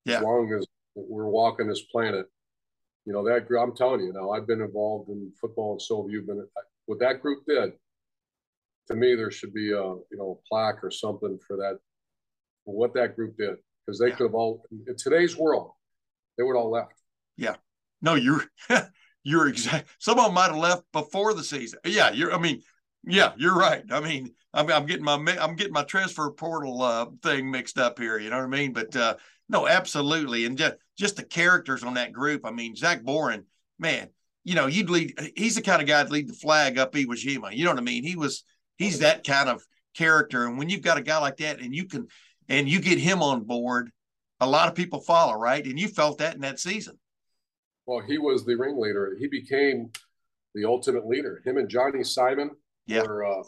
yeah. 0.05 0.17
As 0.17 0.23
long 0.23 0.53
as 0.53 0.67
we're 0.95 1.29
walking 1.29 1.69
this 1.69 1.83
planet, 1.83 2.27
you 3.09 3.15
know 3.15 3.25
that 3.25 3.49
group. 3.49 3.63
I'm 3.63 3.75
telling 3.75 4.03
you 4.03 4.13
now. 4.13 4.33
I've 4.33 4.47
been 4.47 4.61
involved 4.61 5.09
in 5.09 5.33
football, 5.41 5.73
and 5.73 5.81
so 5.81 6.03
have 6.03 6.11
you 6.13 6.21
been. 6.21 6.47
What 6.85 6.99
that 7.01 7.23
group 7.23 7.45
did, 7.49 7.73
to 8.89 8.95
me, 8.95 9.15
there 9.15 9.31
should 9.31 9.55
be 9.55 9.73
a 9.73 9.83
you 9.83 10.05
know 10.13 10.39
a 10.39 10.47
plaque 10.47 10.85
or 10.85 10.91
something 10.91 11.39
for 11.47 11.57
that 11.57 11.79
for 12.67 12.75
what 12.75 12.93
that 12.95 13.17
group 13.17 13.39
did 13.39 13.57
because 13.87 13.99
they 13.99 14.09
yeah. 14.09 14.15
could 14.15 14.25
have 14.25 14.35
all 14.35 14.63
in 14.87 14.95
today's 14.99 15.39
world 15.39 15.73
they 16.37 16.45
would 16.45 16.55
all 16.55 16.71
left. 16.71 16.93
Yeah. 17.39 17.57
No, 18.03 18.15
you're 18.15 18.45
you're 19.25 19.49
exact. 19.49 19.89
Some 19.99 20.19
of 20.19 20.27
them 20.27 20.35
might 20.35 20.49
have 20.49 20.57
left 20.57 20.83
before 20.93 21.33
the 21.33 21.45
season. 21.45 21.79
Yeah, 21.87 22.13
you're. 22.13 22.35
I 22.35 22.39
mean, 22.39 22.63
yeah, 23.09 23.33
you're 23.37 23.57
right. 23.57 23.83
I 23.91 24.01
mean, 24.01 24.35
I'm, 24.53 24.71
I'm 24.71 24.87
getting 24.87 25.05
my 25.05 25.15
I'm 25.15 25.57
getting 25.57 25.73
my 25.73 25.85
transfer 25.85 26.31
portal 26.31 26.83
uh, 26.83 27.07
thing 27.23 27.51
mixed 27.51 27.79
up 27.79 27.99
here. 27.99 28.19
You 28.19 28.31
know 28.31 28.37
what 28.37 28.45
I 28.45 28.49
mean? 28.49 28.73
But 28.73 28.95
uh, 28.95 29.17
no, 29.49 29.67
absolutely, 29.67 30.45
and 30.45 30.59
just 30.59 30.75
just 30.97 31.17
the 31.17 31.25
characters 31.25 31.83
on 31.83 31.95
that 31.95 32.13
group. 32.13 32.45
I 32.45 32.51
mean, 32.51 32.77
Zach 32.77 33.03
Boren, 33.03 33.45
man, 33.79 34.09
you 34.45 34.55
know, 34.55 34.67
you'd 34.67 34.91
lead. 34.91 35.19
He's 35.37 35.55
the 35.55 35.63
kind 35.63 35.81
of 35.81 35.89
guy 35.89 36.05
to 36.05 36.11
lead 36.11 36.29
the 36.29 36.35
flag 36.35 36.79
up 36.79 36.93
Iwo 36.93 37.09
Jima. 37.09 37.55
You 37.55 37.65
know 37.65 37.71
what 37.71 37.81
I 37.81 37.83
mean? 37.83 38.05
He 38.05 38.17
was. 38.17 38.45
He's 38.77 39.01
that 39.01 39.27
kind 39.27 39.49
of 39.49 39.67
character, 39.97 40.47
and 40.47 40.57
when 40.59 40.69
you've 40.69 40.83
got 40.83 40.99
a 40.99 41.03
guy 41.03 41.19
like 41.19 41.39
that, 41.39 41.61
and 41.61 41.75
you 41.75 41.87
can 41.87 42.07
and 42.49 42.69
you 42.69 42.81
get 42.81 42.99
him 42.99 43.23
on 43.23 43.45
board, 43.45 43.91
a 44.41 44.47
lot 44.47 44.69
of 44.69 44.75
people 44.75 45.01
follow, 45.01 45.35
right? 45.35 45.65
And 45.65 45.79
you 45.79 45.89
felt 45.89 46.19
that 46.19 46.35
in 46.35 46.43
that 46.43 46.61
season. 46.61 46.99
Well, 47.87 48.01
he 48.01 48.19
was 48.19 48.45
the 48.45 48.55
ringleader. 48.55 49.17
He 49.19 49.29
became 49.29 49.91
the 50.55 50.65
ultimate 50.65 51.07
leader. 51.07 51.43
Him 51.45 51.57
and 51.57 51.69
Johnny 51.69 52.05
Simon 52.05 52.51
yeah. 52.89 53.03
were, 53.03 53.25
uh, 53.25 53.43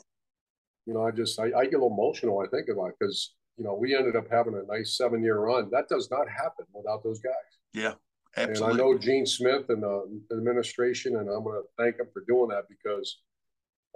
you 0.87 0.95
know, 0.95 1.07
I 1.07 1.11
just, 1.11 1.39
I, 1.41 1.47
I 1.47 1.65
get 1.65 1.75
a 1.75 1.83
little 1.83 1.93
emotional 1.93 2.37
when 2.37 2.47
I 2.47 2.51
think 2.51 2.69
about 2.69 2.91
it 2.91 2.95
because, 3.01 3.35
you 3.57 3.65
know, 3.65 3.75
we 3.75 3.97
ended 3.97 4.17
up 4.17 4.27
having 4.31 4.55
a 4.55 4.73
nice 4.73 4.97
seven 4.97 5.23
year 5.23 5.39
run. 5.41 5.69
That 5.71 5.89
does 5.89 6.11
not 6.11 6.29
happen 6.29 6.67
without 6.73 7.03
those 7.03 7.21
guys. 7.21 7.33
Yeah, 7.73 7.95
absolutely. 8.37 8.73
And 8.73 8.81
I 8.81 8.85
know 8.85 8.99
Gene 8.99 9.27
Smith 9.27 9.65
and 9.69 9.83
the 9.83 10.21
administration, 10.33 11.17
and 11.17 11.29
I'm 11.29 11.45
going 11.45 11.63
to 11.63 11.83
thank 11.83 11.97
them 11.97 12.09
for 12.13 12.25
doing 12.29 12.49
that 12.49 12.65
because 12.69 13.19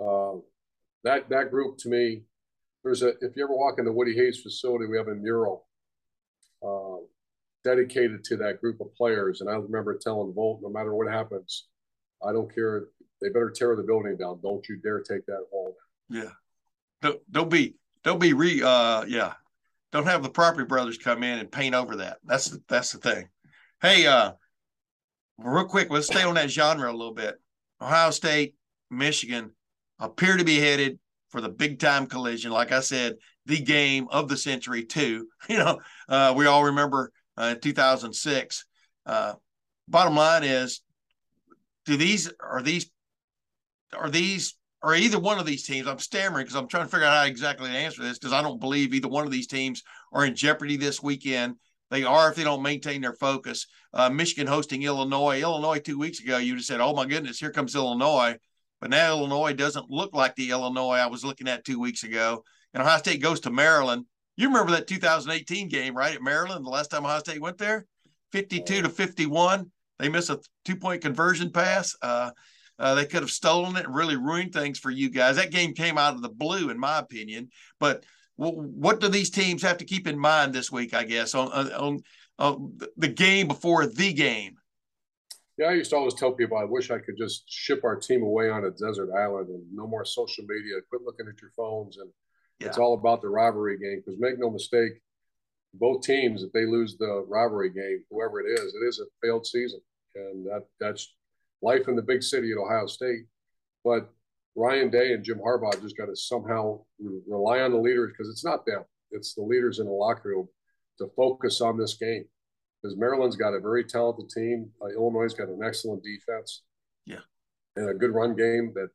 uh, 0.03 0.41
that, 1.05 1.29
that 1.29 1.51
group 1.51 1.79
to 1.79 1.89
me, 1.89 2.23
there's 2.85 3.03
a 3.03 3.09
if 3.23 3.35
you 3.35 3.45
ever 3.45 3.57
walk 3.57 3.79
in 3.79 3.87
the 3.87 3.93
Woody 3.93 4.15
Hayes 4.15 4.41
facility, 4.43 4.87
we 4.87 4.99
have 4.99 5.09
a 5.09 5.15
mural 5.15 5.67
uh, 6.63 6.99
dedicated 7.65 8.23
to 8.25 8.37
that 8.37 8.61
group 8.61 8.81
of 8.81 8.95
players. 8.95 9.41
And 9.41 9.49
I 9.49 9.55
remember 9.55 9.97
telling 9.97 10.35
Volt, 10.35 10.61
no 10.63 10.69
matter 10.69 10.95
what 10.95 11.11
happens, 11.11 11.67
I 12.23 12.33
don't 12.33 12.55
care. 12.55 12.89
They 13.25 13.31
better 13.31 13.51
tear 13.51 13.75
the 13.75 13.83
building 13.83 14.19
down. 14.19 14.41
Don't 14.43 14.69
you 14.69 14.77
dare 14.77 15.01
take 15.01 15.25
that 15.25 15.47
wall 15.51 15.75
Yeah. 16.11 16.29
Don't, 17.01 17.21
don't 17.33 17.51
be 17.51 17.77
don't 18.03 18.21
be 18.21 18.35
re 18.35 18.63
uh 18.63 19.05
yeah. 19.05 19.33
Don't 19.93 20.07
have 20.07 20.23
the 20.23 20.29
property 20.29 20.67
brothers 20.67 20.99
come 20.99 21.23
in 21.23 21.39
and 21.39 21.51
paint 21.51 21.75
over 21.75 21.97
that. 21.97 22.19
That's 22.25 22.51
the 22.51 22.63
that's 22.69 22.93
the 22.93 22.99
thing. 22.99 23.29
Hey, 23.81 24.07
uh 24.07 24.33
real 25.39 25.65
quick, 25.65 25.89
let's 25.89 26.07
stay 26.07 26.23
on 26.23 26.35
that 26.35 26.51
genre 26.51 26.91
a 26.91 26.93
little 26.93 27.15
bit. 27.15 27.37
Ohio 27.81 28.11
State, 28.11 28.57
Michigan 28.91 29.53
appear 29.99 30.37
to 30.37 30.45
be 30.45 30.61
headed 30.61 30.99
for 31.31 31.41
the 31.41 31.49
big 31.49 31.79
time 31.79 32.07
collision. 32.07 32.51
Like 32.53 32.73
I 32.73 32.81
said, 32.81 33.17
the 33.47 33.59
game 33.59 34.07
of 34.11 34.29
the 34.29 34.37
century, 34.37 34.85
too. 34.85 35.29
You 35.49 35.59
know, 35.59 35.81
uh, 36.09 36.35
we 36.37 36.47
all 36.47 36.65
remember 36.65 37.11
uh, 37.37 37.55
2006. 37.57 38.65
Uh, 39.05 39.35
bottom 39.89 40.15
line 40.15 40.43
is, 40.45 40.81
do 41.85 41.97
these 41.97 42.33
are 42.41 42.63
these 42.63 42.91
are 43.95 44.11
these 44.11 44.55
or 44.83 44.95
either 44.95 45.19
one 45.19 45.39
of 45.39 45.47
these 45.47 45.65
teams? 45.65 45.87
I'm 45.87 45.99
stammering 45.99 46.45
because 46.45 46.57
I'm 46.57 46.69
trying 46.69 46.85
to 46.85 46.91
figure 46.91 47.07
out 47.07 47.17
how 47.17 47.25
exactly 47.25 47.71
to 47.71 47.77
answer 47.77 48.03
this 48.03 48.19
because 48.19 48.33
I 48.33 48.43
don't 48.43 48.61
believe 48.61 48.95
either 48.95 49.09
one 49.09 49.25
of 49.25 49.33
these 49.33 49.47
teams 49.47 49.83
are 50.13 50.25
in 50.25 50.35
jeopardy 50.35 50.77
this 50.77 51.03
weekend. 51.03 51.57
They 51.91 52.05
are 52.05 52.31
if 52.31 52.37
they 52.37 52.45
don't 52.45 52.63
maintain 52.63 53.01
their 53.01 53.15
focus. 53.15 53.67
Uh, 53.93 54.11
Michigan 54.11 54.47
hosting 54.47 54.83
Illinois. 54.83 55.41
Illinois 55.41 55.79
two 55.79 55.99
weeks 55.99 56.21
ago, 56.21 56.39
you 56.39 56.57
just 56.57 56.69
said, 56.69 56.81
"Oh 56.81 56.95
my 56.95 57.07
goodness, 57.07 57.39
here 57.39 57.53
comes 57.53 57.75
Illinois." 57.75 58.37
But 58.81 58.91
now 58.91 59.17
Illinois 59.17 59.55
doesn't 59.55 59.91
look 59.91 60.15
like 60.15 60.35
the 60.35 60.51
Illinois 60.51 60.97
I 60.97 61.07
was 61.07 61.25
looking 61.25 61.49
at 61.49 61.65
two 61.65 61.81
weeks 61.81 62.05
ago. 62.05 62.45
And 62.75 62.83
Ohio 62.83 62.99
State 62.99 63.23
goes 63.23 63.41
to 63.41 63.51
Maryland. 63.51 64.05
You 64.37 64.49
remember 64.49 64.73
that 64.73 64.89
2018 64.89 65.69
game, 65.69 65.97
right? 65.97 66.15
At 66.15 66.23
Maryland, 66.23 66.67
the 66.67 66.71
last 66.71 66.91
time 66.91 67.05
Ohio 67.05 67.21
State 67.21 67.41
went 67.41 67.57
there, 67.57 67.87
52 68.33 68.83
to 68.83 68.89
51. 68.89 69.71
They 69.99 70.09
miss 70.09 70.29
a 70.29 70.41
two 70.65 70.77
point 70.77 71.03
conversion 71.03 71.51
pass. 71.51 71.97
Uh, 72.03 72.33
uh, 72.79 72.95
they 72.95 73.05
could 73.05 73.23
have 73.23 73.31
stolen 73.31 73.77
it 73.77 73.87
and 73.87 73.95
really 73.95 74.17
ruined 74.17 74.53
things 74.53 74.79
for 74.79 74.91
you 74.91 75.11
guys. 75.11 75.37
That 75.37 75.51
game 75.51 75.75
came 75.75 75.99
out 75.99 76.15
of 76.15 76.23
the 76.23 76.29
blue, 76.29 76.71
in 76.71 76.79
my 76.79 76.99
opinion. 76.99 77.51
But 77.79 78.05
what 78.37 79.01
do 79.01 79.09
these 79.09 79.31
teams 79.31 79.63
have 79.63 79.79
to 79.79 79.85
keep 79.85 80.09
in 80.09 80.19
mind 80.19 80.53
this 80.53 80.73
week? 80.73 80.93
I 80.93 81.05
guess 81.05 81.35
on 81.35 81.53
on, 81.53 82.01
on 82.39 82.79
the 82.97 83.09
game 83.09 83.49
before 83.49 83.87
the 83.87 84.13
game. 84.13 84.57
Yeah, 85.57 85.67
I 85.67 85.75
used 85.75 85.91
to 85.91 85.97
always 85.97 86.15
tell 86.15 86.33
people 86.33 86.59
I 86.59 86.65
wish 86.65 86.91
I 86.91 86.99
could 86.99 87.17
just 87.17 87.45
ship 87.47 87.85
our 87.85 87.95
team 87.95 88.25
away 88.25 88.51
on 88.51 88.65
a 88.65 88.73
desert 88.73 89.11
island 89.17 89.51
and 89.51 89.63
no 89.73 89.87
more 89.87 90.05
social 90.05 90.45
media. 90.49 90.75
Quit 90.89 91.03
looking 91.03 91.29
at 91.29 91.41
your 91.41 91.53
phones, 91.57 91.99
and 91.99 92.11
yeah. 92.59 92.67
it's 92.67 92.79
all 92.79 92.95
about 92.95 93.23
the 93.23 93.29
rivalry 93.29 93.79
game. 93.79 94.03
Because 94.05 94.19
make 94.19 94.37
no 94.37 94.51
mistake, 94.51 94.95
both 95.75 96.03
teams, 96.03 96.43
if 96.43 96.51
they 96.53 96.67
lose 96.67 96.97
the 96.97 97.25
rivalry 97.29 97.71
game, 97.71 98.03
whoever 98.11 98.41
it 98.41 98.51
is, 98.51 98.75
it 98.75 98.85
is 98.85 98.99
a 98.99 99.05
failed 99.25 99.47
season, 99.47 99.81
and 100.17 100.45
that 100.47 100.65
that's 100.81 101.15
life 101.65 101.89
in 101.89 101.97
the 101.97 102.03
big 102.03 102.23
city 102.23 102.53
at 102.53 102.59
Ohio 102.59 102.87
State. 102.87 103.25
But 103.85 104.11
Ryan 104.57 104.91
Day 104.91 105.13
and 105.13 105.25
Jim 105.25 105.39
Harbaugh 105.39 105.81
just 105.83 105.97
got 105.97 106.07
to 106.07 106.17
somehow 106.17 106.81
rely 107.27 107.61
on 107.61 107.73
the 107.73 107.79
leaders 107.79 108.13
because 108.13 108.31
it's 108.31 108.45
not 108.45 108.65
them; 108.67 108.85
it's 109.11 109.35
the 109.35 109.43
leaders 109.43 109.79
in 109.79 109.87
the 109.87 109.93
locker 109.93 110.29
room 110.29 110.49
to 110.99 111.09
focus 111.17 111.61
on 111.61 111.79
this 111.79 111.95
game. 111.95 112.25
Because 112.83 112.97
Maryland's 112.97 113.37
got 113.37 113.55
a 113.55 113.61
very 113.61 113.83
talented 113.83 114.29
team, 114.29 114.71
uh, 114.83 114.89
Illinois' 114.89 115.33
got 115.33 115.49
an 115.49 115.61
excellent 115.65 116.03
defense, 116.05 116.63
yeah, 117.07 117.25
and 117.77 117.91
a 117.91 117.95
good 117.95 118.13
run 118.13 118.37
game. 118.37 118.73
That 118.75 118.91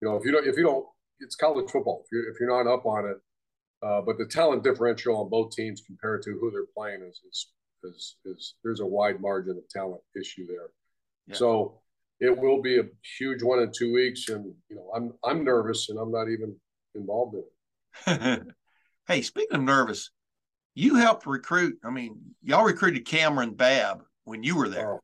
you 0.00 0.08
know, 0.08 0.16
if 0.16 0.24
you 0.24 0.32
don't, 0.32 0.46
if 0.46 0.56
you 0.56 0.64
don't, 0.64 0.86
it's 1.20 1.36
college 1.36 1.70
football. 1.70 2.02
If 2.04 2.12
you're 2.12 2.30
if 2.30 2.40
you're 2.40 2.64
not 2.64 2.72
up 2.72 2.86
on 2.86 3.06
it, 3.06 3.18
uh, 3.86 4.00
but 4.00 4.18
the 4.18 4.26
talent 4.26 4.64
differential 4.64 5.16
on 5.20 5.28
both 5.28 5.54
teams 5.54 5.82
compared 5.86 6.22
to 6.22 6.38
who 6.40 6.50
they're 6.50 6.72
playing 6.76 7.02
is 7.02 7.20
is 7.30 7.46
is, 7.84 8.16
is 8.24 8.54
there's 8.64 8.80
a 8.80 8.86
wide 8.86 9.20
margin 9.20 9.56
of 9.56 9.68
talent 9.68 10.00
issue 10.18 10.46
there. 10.46 10.70
Yeah. 11.26 11.34
So 11.34 11.80
it 12.20 12.36
will 12.36 12.60
be 12.60 12.78
a 12.78 12.84
huge 13.18 13.42
one 13.42 13.60
in 13.60 13.70
two 13.72 13.92
weeks, 13.92 14.28
and 14.28 14.44
you 14.68 14.76
know 14.76 14.90
I'm 14.94 15.12
I'm 15.24 15.44
nervous, 15.44 15.88
and 15.88 15.98
I'm 15.98 16.10
not 16.10 16.28
even 16.28 16.54
involved 16.94 17.36
in 17.36 17.44
it. 18.14 18.42
hey, 19.08 19.22
speaking 19.22 19.56
of 19.56 19.62
nervous, 19.62 20.10
you 20.74 20.96
helped 20.96 21.26
recruit. 21.26 21.78
I 21.84 21.90
mean, 21.90 22.18
y'all 22.42 22.64
recruited 22.64 23.06
Kamryn 23.06 23.56
Babb 23.56 24.02
when 24.24 24.42
you 24.42 24.56
were 24.56 24.68
there, 24.68 24.94
oh. 24.94 25.00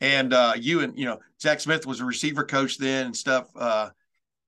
and 0.00 0.32
uh, 0.32 0.54
you 0.56 0.80
and 0.80 0.98
you 0.98 1.04
know 1.04 1.18
Zach 1.40 1.60
Smith 1.60 1.86
was 1.86 2.00
a 2.00 2.04
receiver 2.04 2.44
coach 2.44 2.78
then 2.78 3.06
and 3.06 3.16
stuff. 3.16 3.48
Uh, 3.54 3.90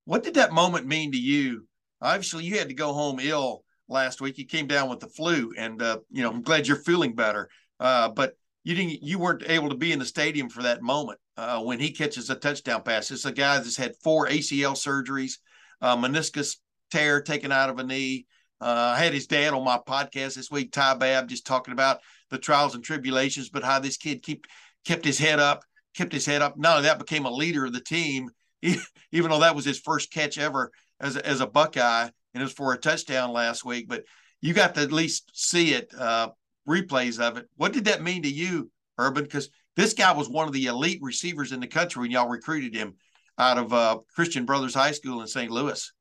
what 0.05 0.23
did 0.23 0.35
that 0.35 0.51
moment 0.51 0.87
mean 0.87 1.11
to 1.11 1.19
you? 1.19 1.67
Obviously, 2.01 2.43
you 2.43 2.57
had 2.57 2.69
to 2.69 2.75
go 2.75 2.93
home 2.93 3.19
ill 3.19 3.63
last 3.87 4.21
week. 4.21 4.37
You 4.37 4.45
came 4.45 4.67
down 4.67 4.89
with 4.89 4.99
the 4.99 5.07
flu, 5.07 5.53
and 5.57 5.79
uh, 5.81 5.99
you 6.09 6.23
know 6.23 6.31
I'm 6.31 6.41
glad 6.41 6.67
you're 6.67 6.77
feeling 6.77 7.13
better. 7.13 7.49
Uh, 7.79 8.09
but 8.09 8.33
you 8.63 8.73
didn't 8.73 9.03
you 9.03 9.19
weren't 9.19 9.43
able 9.47 9.69
to 9.69 9.75
be 9.75 9.91
in 9.91 9.99
the 9.99 10.05
stadium 10.05 10.49
for 10.49 10.63
that 10.63 10.81
moment 10.81 11.19
uh, 11.39 11.61
when 11.61 11.79
he 11.79 11.91
catches 11.91 12.29
a 12.29 12.35
touchdown 12.35 12.83
pass. 12.83 13.11
It's 13.11 13.25
a 13.25 13.31
guy 13.31 13.57
that's 13.57 13.77
had 13.77 13.95
four 14.03 14.27
ACL 14.27 14.73
surgeries, 14.73 15.33
uh, 15.81 15.95
meniscus 15.95 16.57
tear 16.91 17.21
taken 17.21 17.51
out 17.51 17.69
of 17.69 17.79
a 17.79 17.83
knee. 17.83 18.25
Uh, 18.59 18.93
I 18.95 19.01
had 19.01 19.13
his 19.13 19.27
dad 19.27 19.53
on 19.53 19.63
my 19.63 19.77
podcast 19.77 20.35
this 20.35 20.51
week, 20.51 20.73
Ty 20.73 20.95
Babb, 20.95 21.29
just 21.29 21.45
talking 21.45 21.71
about 21.71 21.99
the 22.29 22.37
trials 22.37 22.75
and 22.75 22.83
tribulations, 22.83 23.49
but 23.49 23.63
how 23.63 23.79
this 23.79 23.95
kid 23.95 24.21
keep 24.21 24.47
kept 24.85 25.05
his 25.05 25.17
head 25.17 25.39
up, 25.39 25.63
kept 25.95 26.11
his 26.11 26.25
head 26.25 26.41
up. 26.41 26.57
Not 26.57 26.77
only 26.77 26.89
that, 26.89 26.99
became 26.99 27.25
a 27.25 27.31
leader 27.31 27.65
of 27.65 27.73
the 27.73 27.79
team, 27.79 28.29
even 28.61 29.29
though 29.29 29.39
that 29.39 29.55
was 29.55 29.63
his 29.63 29.79
first 29.79 30.11
catch 30.11 30.37
ever 30.37 30.71
as 30.99 31.15
a, 31.15 31.25
as 31.25 31.39
a 31.39 31.47
Buckeye, 31.47 32.09
and 32.33 32.41
it 32.41 32.43
was 32.43 32.51
for 32.51 32.73
a 32.73 32.77
touchdown 32.77 33.31
last 33.31 33.63
week. 33.63 33.87
But 33.87 34.03
you 34.41 34.53
got 34.53 34.75
to 34.75 34.81
at 34.81 34.91
least 34.91 35.31
see 35.33 35.73
it. 35.73 35.93
Uh, 35.97 36.29
replays 36.67 37.19
of 37.19 37.37
it. 37.37 37.47
What 37.55 37.73
did 37.73 37.85
that 37.85 38.03
mean 38.03 38.23
to 38.23 38.29
you, 38.29 38.69
Urban? 38.97 39.23
Because 39.23 39.49
this 39.79 39.93
guy 39.93 40.11
was 40.11 40.29
one 40.29 40.47
of 40.47 40.53
the 40.53 40.65
elite 40.65 40.99
receivers 41.01 41.51
in 41.51 41.59
the 41.59 41.67
country 41.67 42.01
when 42.01 42.11
y'all 42.11 42.27
recruited 42.27 42.75
him 42.75 42.95
out 43.37 43.57
of 43.57 43.73
uh, 43.73 43.99
Christian 44.13 44.45
Brothers 44.45 44.73
High 44.73 44.91
School 44.91 45.21
in 45.21 45.27
St. 45.27 45.51
Louis. 45.51 45.91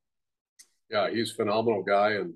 Yeah, 0.90 1.10
he's 1.10 1.32
a 1.32 1.34
phenomenal 1.34 1.82
guy, 1.82 2.12
and 2.12 2.34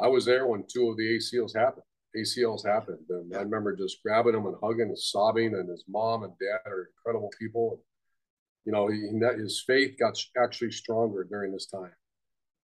I 0.00 0.08
was 0.08 0.24
there 0.24 0.46
when 0.46 0.64
two 0.68 0.90
of 0.90 0.96
the 0.96 1.16
ACLs 1.18 1.56
happened. 1.56 1.82
ACLs 2.16 2.66
happened, 2.66 3.04
and 3.10 3.30
yeah. 3.30 3.38
I 3.38 3.42
remember 3.42 3.74
just 3.74 4.02
grabbing 4.02 4.34
him 4.34 4.46
and 4.46 4.56
hugging 4.62 4.88
and 4.88 4.98
sobbing. 4.98 5.54
And 5.54 5.68
his 5.68 5.84
mom 5.88 6.22
and 6.22 6.32
dad 6.38 6.70
are 6.70 6.88
incredible 6.96 7.30
people. 7.38 7.82
You 8.64 8.72
know, 8.72 8.88
he, 8.88 9.08
his 9.40 9.62
faith 9.66 9.96
got 9.98 10.18
actually 10.42 10.70
stronger 10.70 11.24
during 11.24 11.52
this 11.52 11.66
time, 11.66 11.92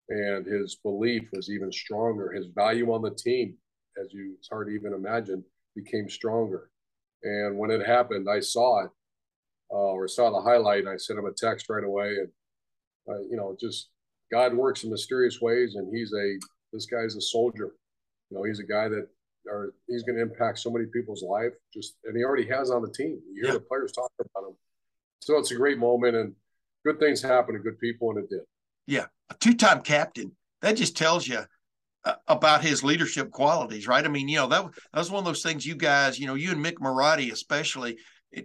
and 0.09 0.47
his 0.47 0.77
belief 0.77 1.23
was 1.33 1.51
even 1.51 1.73
stronger. 1.73 2.33
His 2.33 2.47
value 2.55 2.93
on 2.93 3.03
the 3.03 3.11
team 3.11 3.57
as 4.01 4.13
you 4.13 4.35
it's 4.39 4.49
hard 4.49 4.69
to 4.69 4.75
even 4.75 4.93
imagine, 4.93 5.45
became 5.75 6.09
stronger. 6.09 6.71
And 7.25 7.59
when 7.59 7.71
it 7.71 7.87
happened, 7.87 8.29
I 8.29 8.41
saw 8.41 8.85
it 8.85 8.91
uh, 9.73 9.77
or 9.77 10.09
saw 10.09 10.31
the 10.31 10.41
highlight, 10.41 10.87
I 10.87 10.97
sent 10.97 11.19
him 11.19 11.27
a 11.27 11.33
text 11.33 11.69
right 11.69 11.85
away. 11.85 12.17
And 12.19 12.29
uh, 13.09 13.21
you 13.23 13.37
know, 13.37 13.57
just 13.59 13.89
God 14.31 14.55
works 14.55 14.85
in 14.85 14.91
mysterious 14.91 15.41
ways, 15.41 15.75
and 15.75 15.95
he's 15.95 16.13
a 16.13 16.39
this 16.73 16.87
guy's 16.87 17.17
a 17.17 17.21
soldier. 17.21 17.75
You 18.31 18.39
know, 18.39 18.45
he's 18.45 18.61
a 18.61 18.65
guy 18.65 18.89
that 18.89 19.09
or 19.47 19.75
he's 19.89 20.05
going 20.05 20.17
to 20.17 20.23
impact 20.23 20.61
so 20.61 20.71
many 20.71 20.87
people's 20.87 21.23
life. 21.23 21.53
Just 21.73 21.97
and 22.05 22.17
he 22.17 22.25
already 22.25 22.49
has 22.49 22.71
on 22.71 22.83
the 22.83 22.91
team. 22.91 23.21
You 23.33 23.43
hear 23.43 23.53
yeah. 23.53 23.59
the 23.59 23.61
players 23.61 23.93
talking 23.93 24.27
about 24.35 24.49
him. 24.49 24.57
So 25.21 25.39
it's 25.39 25.51
a 25.51 25.57
great 25.57 25.79
moment, 25.79 26.17
and 26.17 26.35
good 26.85 26.99
things 26.99 27.23
happen 27.23 27.55
to 27.55 27.61
good 27.61 27.79
people, 27.79 28.11
and 28.11 28.25
it 28.25 28.31
did. 28.31 28.41
Yeah, 28.87 29.07
a 29.31 29.35
two-time 29.35 29.83
captain. 29.83 30.33
That 30.63 30.77
just 30.77 30.97
tells 30.97 31.27
you 31.27 31.41
about 32.27 32.63
his 32.63 32.83
leadership 32.83 33.31
qualities, 33.31 33.87
right? 33.87 34.05
I 34.05 34.09
mean, 34.09 34.29
you 34.29 34.37
know, 34.37 34.49
that, 34.49 34.65
that 34.65 34.99
was 34.99 35.11
one 35.11 35.21
of 35.21 35.25
those 35.25 35.43
things 35.43 35.65
you 35.65 35.77
guys, 35.77 36.19
you 36.19 36.27
know, 36.27 36.35
you 36.35 36.51
and 36.51 36.65
Mick 36.65 36.75
Marotti 36.75 37.33
especially 37.33 37.97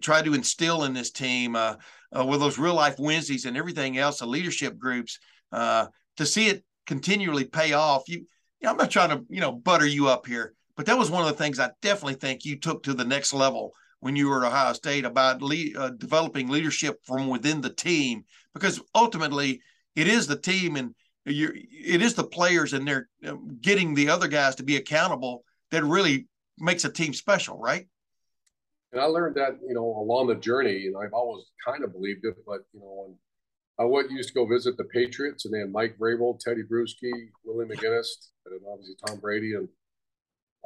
tried 0.02 0.26
to 0.26 0.34
instill 0.34 0.84
in 0.84 0.94
this 0.94 1.12
team 1.12 1.56
uh, 1.56 1.76
uh, 2.16 2.26
with 2.26 2.40
those 2.40 2.60
real 2.60 2.76
life 2.76 2.96
Wednesdays 3.00 3.46
and 3.46 3.58
everything 3.58 3.98
else, 3.98 4.20
the 4.20 4.26
leadership 4.26 4.78
groups, 4.78 5.18
uh, 5.52 5.88
to 6.18 6.26
see 6.26 6.48
it 6.48 6.64
continually 6.86 7.46
pay 7.46 7.74
off. 7.74 8.04
You, 8.08 8.26
I'm 8.66 8.78
not 8.78 8.92
trying 8.92 9.10
to, 9.10 9.24
you 9.30 9.42
know, 9.42 9.52
butter 9.52 9.86
you 9.86 10.08
up 10.08 10.28
here, 10.28 10.54
but 10.76 10.86
that 10.86 10.98
was 10.98 11.10
one 11.10 11.24
of 11.24 11.30
the 11.30 11.44
things 11.44 11.60
I 11.60 11.72
definitely 11.82 12.16
think 12.16 12.46
you 12.46 12.60
took 12.60 12.84
to 12.84 12.94
the 12.94 13.06
next 13.06 13.34
level 13.34 13.74
when 14.02 14.16
you 14.16 14.30
were 14.30 14.46
at 14.46 14.52
Ohio 14.52 14.74
State 14.74 15.06
about 15.06 15.42
uh, 15.42 15.90
developing 15.98 16.50
leadership 16.50 17.00
from 17.04 17.28
within 17.28 17.62
the 17.62 17.74
team, 17.74 18.24
because 18.54 18.80
ultimately 18.94 19.62
it 19.96 20.08
is 20.08 20.28
the 20.28 20.38
team 20.38 20.76
and 20.76 20.94
you're, 21.34 21.54
it 21.56 22.02
is 22.02 22.14
the 22.14 22.24
players 22.24 22.74
and 22.74 22.88
they're 22.88 23.10
um, 23.26 23.58
getting 23.62 23.94
the 23.94 24.10
other 24.10 24.28
guys 24.28 24.56
to 24.56 24.64
be 24.64 24.78
accountable 24.78 25.44
that 25.72 25.84
really 25.84 26.28
makes 26.58 26.86
a 26.86 26.90
team 26.90 27.14
special, 27.14 27.58
right? 27.60 27.88
And 28.94 29.02
I 29.02 29.06
learned 29.06 29.36
that, 29.36 29.58
you 29.68 29.74
know, 29.74 29.86
along 29.86 30.28
the 30.28 30.36
journey, 30.36 30.88
and 30.88 30.96
I've 30.96 31.14
always 31.14 31.46
kind 31.66 31.84
of 31.84 31.92
believed 31.92 32.24
it, 32.24 32.36
but, 32.46 32.62
you 32.74 32.80
know, 32.80 32.94
when 32.96 33.18
I 33.80 33.84
went, 33.84 34.10
used 34.10 34.30
to 34.30 34.34
go 34.34 34.46
visit 34.46 34.78
the 34.78 34.86
Patriots 34.86 35.46
and 35.46 35.54
then 35.54 35.72
Mike 35.72 35.98
Vrabel, 36.00 36.40
Teddy 36.40 36.64
Bruschi, 36.64 37.12
Willie 37.44 37.66
McGinest, 37.66 38.30
and 38.46 38.60
obviously 38.72 38.96
Tom 39.06 39.20
Brady 39.20 39.56
and 39.56 39.68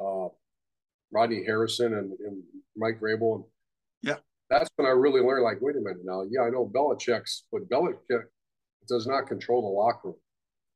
uh, 0.00 0.28
Rodney 1.10 1.44
Harrison 1.44 1.94
and, 1.94 2.12
and 2.20 2.42
Mike 2.76 3.00
Vrabel. 3.00 3.34
And 3.34 3.44
yeah, 4.02 4.16
that's 4.48 4.70
when 4.76 4.86
I 4.86 4.92
really 4.92 5.20
learned, 5.20 5.42
like, 5.42 5.58
wait 5.60 5.76
a 5.76 5.80
minute 5.80 6.04
now. 6.04 6.22
Yeah, 6.30 6.42
I 6.42 6.50
know 6.50 6.70
Belichick's, 6.72 7.44
but 7.50 7.68
Belichick 7.68 8.22
does 8.88 9.06
not 9.06 9.26
control 9.26 9.62
the 9.62 9.68
locker 9.68 10.08
room 10.08 10.16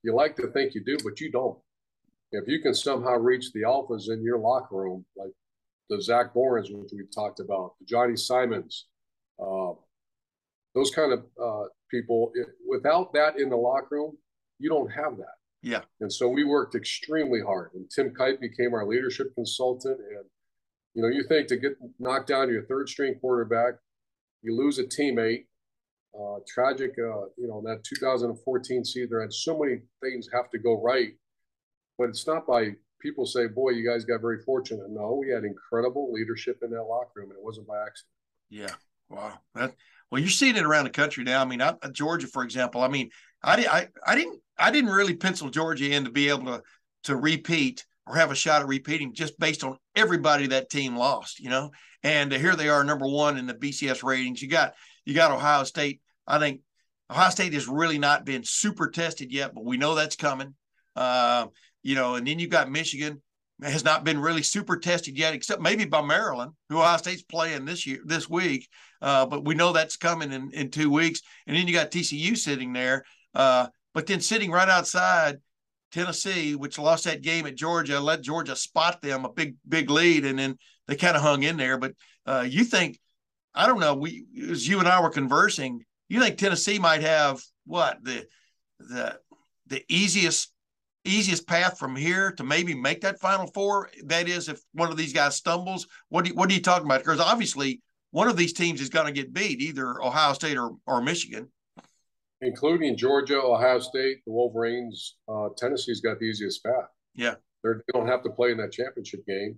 you 0.06 0.14
like 0.14 0.36
to 0.36 0.46
think 0.52 0.72
you 0.72 0.84
do, 0.84 0.96
but 1.02 1.20
you 1.20 1.32
don't. 1.32 1.58
If 2.30 2.46
you 2.46 2.60
can 2.62 2.74
somehow 2.74 3.16
reach 3.16 3.52
the 3.52 3.62
alphas 3.62 4.08
in 4.08 4.22
your 4.22 4.38
locker 4.38 4.76
room, 4.76 5.04
like 5.16 5.32
the 5.90 6.00
Zach 6.00 6.32
Borens, 6.32 6.68
which 6.70 6.92
we 6.92 7.02
talked 7.12 7.40
about, 7.40 7.72
the 7.80 7.86
Johnny 7.86 8.14
Simons, 8.14 8.86
uh, 9.40 9.72
those 10.76 10.92
kind 10.92 11.12
of 11.12 11.24
uh, 11.42 11.66
people, 11.90 12.30
it, 12.34 12.46
without 12.68 13.12
that 13.14 13.40
in 13.40 13.50
the 13.50 13.56
locker 13.56 13.96
room, 13.96 14.16
you 14.60 14.68
don't 14.68 14.90
have 14.90 15.16
that. 15.16 15.34
Yeah. 15.62 15.80
And 16.00 16.12
so 16.12 16.28
we 16.28 16.44
worked 16.44 16.76
extremely 16.76 17.40
hard. 17.40 17.70
And 17.74 17.90
Tim 17.90 18.14
Kight 18.14 18.40
became 18.40 18.74
our 18.74 18.86
leadership 18.86 19.34
consultant. 19.34 19.98
And, 19.98 20.24
you 20.94 21.02
know, 21.02 21.08
you 21.08 21.24
think 21.28 21.48
to 21.48 21.56
get 21.56 21.72
knocked 21.98 22.28
down 22.28 22.48
your 22.48 22.64
third 22.66 22.88
string 22.88 23.16
quarterback, 23.20 23.74
you 24.42 24.56
lose 24.56 24.78
a 24.78 24.84
teammate, 24.84 25.46
uh, 26.18 26.38
tragic, 26.46 26.92
uh, 26.98 27.26
you 27.36 27.46
know, 27.46 27.62
that 27.64 27.84
2014 27.84 28.84
season, 28.84 29.08
there 29.10 29.20
had 29.20 29.32
so 29.32 29.58
many 29.58 29.80
things 30.02 30.28
have 30.32 30.50
to 30.50 30.58
go 30.58 30.80
right, 30.80 31.12
but 31.98 32.08
it's 32.08 32.26
not 32.26 32.46
by 32.46 32.70
people 33.00 33.26
say, 33.26 33.46
boy, 33.46 33.70
you 33.70 33.88
guys 33.88 34.04
got 34.04 34.20
very 34.20 34.42
fortunate. 34.42 34.88
No, 34.90 35.14
we 35.14 35.30
had 35.30 35.44
incredible 35.44 36.12
leadership 36.12 36.58
in 36.62 36.70
that 36.70 36.82
locker 36.82 37.12
room, 37.16 37.30
and 37.30 37.38
it 37.38 37.44
wasn't 37.44 37.66
by 37.66 37.76
accident. 37.76 38.12
Yeah. 38.50 38.74
Wow. 39.08 39.38
That, 39.54 39.74
well, 40.10 40.20
you're 40.20 40.30
seeing 40.30 40.56
it 40.56 40.64
around 40.64 40.84
the 40.84 40.90
country 40.90 41.24
now. 41.24 41.42
I 41.42 41.44
mean, 41.44 41.60
I, 41.60 41.74
Georgia, 41.92 42.26
for 42.26 42.42
example, 42.42 42.80
I 42.80 42.88
mean, 42.88 43.10
I, 43.42 43.66
I, 43.66 43.88
I 44.12 44.14
didn't, 44.14 44.40
I 44.58 44.70
didn't 44.70 44.90
really 44.90 45.14
pencil 45.14 45.50
Georgia 45.50 45.92
in 45.92 46.04
to 46.04 46.10
be 46.10 46.28
able 46.28 46.46
to, 46.46 46.62
to 47.04 47.16
repeat 47.16 47.84
or 48.06 48.16
have 48.16 48.30
a 48.30 48.36
shot 48.36 48.62
at 48.62 48.68
repeating 48.68 49.14
just 49.14 49.38
based 49.38 49.64
on 49.64 49.76
everybody 49.94 50.46
that 50.48 50.70
team 50.70 50.96
lost, 50.96 51.40
you 51.40 51.50
know, 51.50 51.72
and 52.02 52.32
here 52.32 52.54
they 52.54 52.68
are 52.68 52.84
number 52.84 53.06
one 53.06 53.36
in 53.36 53.46
the 53.46 53.54
BCS 53.54 54.02
ratings. 54.02 54.40
You 54.40 54.48
got, 54.48 54.74
you 55.04 55.14
got 55.14 55.32
Ohio 55.32 55.64
State 55.64 56.00
I 56.26 56.38
think 56.38 56.60
Ohio 57.10 57.30
State 57.30 57.52
has 57.54 57.68
really 57.68 57.98
not 57.98 58.24
been 58.24 58.42
super 58.44 58.90
tested 58.90 59.32
yet, 59.32 59.54
but 59.54 59.64
we 59.64 59.76
know 59.76 59.94
that's 59.94 60.16
coming. 60.16 60.54
Uh, 60.94 61.46
you 61.82 61.94
know, 61.94 62.16
and 62.16 62.26
then 62.26 62.38
you've 62.38 62.50
got 62.50 62.70
Michigan 62.70 63.22
has 63.62 63.84
not 63.84 64.04
been 64.04 64.20
really 64.20 64.42
super 64.42 64.76
tested 64.76 65.16
yet, 65.16 65.32
except 65.32 65.62
maybe 65.62 65.86
by 65.86 66.02
Maryland, 66.02 66.52
who 66.68 66.78
Ohio 66.78 66.98
State's 66.98 67.22
playing 67.22 67.64
this 67.64 67.86
year, 67.86 68.00
this 68.04 68.28
week. 68.28 68.68
Uh, 69.00 69.24
but 69.24 69.44
we 69.44 69.54
know 69.54 69.72
that's 69.72 69.96
coming 69.96 70.32
in, 70.32 70.50
in 70.52 70.70
two 70.70 70.90
weeks. 70.90 71.22
And 71.46 71.56
then 71.56 71.66
you 71.66 71.72
got 71.72 71.90
TCU 71.90 72.36
sitting 72.36 72.72
there. 72.72 73.04
Uh, 73.34 73.68
but 73.94 74.06
then 74.06 74.20
sitting 74.20 74.50
right 74.50 74.68
outside 74.68 75.38
Tennessee, 75.90 76.54
which 76.54 76.78
lost 76.78 77.04
that 77.04 77.22
game 77.22 77.46
at 77.46 77.54
Georgia, 77.54 77.98
let 77.98 78.20
Georgia 78.20 78.54
spot 78.56 79.00
them 79.00 79.24
a 79.24 79.32
big, 79.32 79.54
big 79.66 79.88
lead, 79.88 80.26
and 80.26 80.38
then 80.38 80.58
they 80.86 80.96
kind 80.96 81.16
of 81.16 81.22
hung 81.22 81.42
in 81.42 81.56
there. 81.56 81.78
But 81.78 81.94
uh, 82.26 82.44
you 82.46 82.64
think, 82.64 82.98
I 83.54 83.66
don't 83.66 83.80
know, 83.80 83.94
we 83.94 84.26
as 84.50 84.68
you 84.68 84.80
and 84.80 84.88
I 84.88 85.00
were 85.00 85.08
conversing, 85.08 85.82
you 86.08 86.20
think 86.20 86.38
Tennessee 86.38 86.78
might 86.78 87.02
have 87.02 87.42
what 87.64 88.02
the 88.02 88.26
the 88.78 89.18
the 89.66 89.84
easiest 89.88 90.52
easiest 91.04 91.46
path 91.46 91.78
from 91.78 91.94
here 91.96 92.32
to 92.32 92.44
maybe 92.44 92.74
make 92.74 93.00
that 93.02 93.20
final 93.20 93.46
four? 93.48 93.90
That 94.04 94.28
is, 94.28 94.48
if 94.48 94.60
one 94.72 94.90
of 94.90 94.96
these 94.96 95.12
guys 95.12 95.36
stumbles, 95.36 95.86
what 96.08 96.24
do 96.24 96.30
you, 96.30 96.36
what 96.36 96.50
are 96.50 96.54
you 96.54 96.62
talking 96.62 96.86
about? 96.86 97.00
Because 97.00 97.20
obviously, 97.20 97.80
one 98.10 98.28
of 98.28 98.36
these 98.36 98.52
teams 98.52 98.80
is 98.80 98.88
going 98.88 99.06
to 99.06 99.12
get 99.12 99.32
beat, 99.32 99.60
either 99.60 100.02
Ohio 100.02 100.32
State 100.32 100.56
or 100.56 100.72
or 100.86 101.00
Michigan, 101.00 101.50
including 102.40 102.96
Georgia, 102.96 103.40
Ohio 103.40 103.78
State, 103.78 104.24
the 104.26 104.32
Wolverines. 104.32 105.16
Uh, 105.28 105.48
Tennessee's 105.56 106.00
got 106.00 106.18
the 106.18 106.26
easiest 106.26 106.64
path. 106.64 106.88
Yeah, 107.14 107.34
They're, 107.62 107.82
they 107.86 107.98
do 107.98 108.04
not 108.04 108.10
have 108.10 108.22
to 108.24 108.30
play 108.30 108.52
in 108.52 108.58
that 108.58 108.72
championship 108.72 109.26
game. 109.26 109.56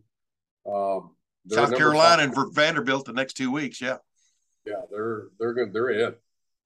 Um, 0.66 1.10
South 1.50 1.76
Carolina 1.76 2.22
and 2.22 2.54
Vanderbilt 2.54 3.06
the 3.06 3.12
next 3.12 3.34
two 3.34 3.50
weeks. 3.50 3.80
Yeah, 3.80 3.98
yeah, 4.66 4.82
they're 4.90 5.28
they're 5.38 5.54
good. 5.54 5.72
They're 5.72 5.90
in. 5.90 6.14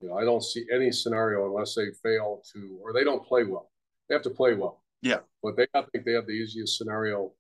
You 0.02 0.08
know, 0.08 0.18
I 0.18 0.24
don't 0.24 0.42
see 0.42 0.66
any 0.74 0.90
scenario 0.90 1.46
unless 1.46 1.74
they 1.74 1.86
fail 2.02 2.42
to 2.52 2.78
or 2.82 2.92
they 2.92 3.04
don't 3.04 3.24
play 3.24 3.44
well. 3.44 3.70
They 4.08 4.14
have 4.14 4.22
to 4.24 4.30
play 4.30 4.54
well. 4.54 4.82
Yeah. 5.00 5.20
But 5.42 5.56
they 5.56 5.66
I 5.74 5.82
think 5.92 6.04
they 6.04 6.12
have 6.12 6.26
the 6.26 6.32
easiest 6.32 6.76
scenario 6.76 7.32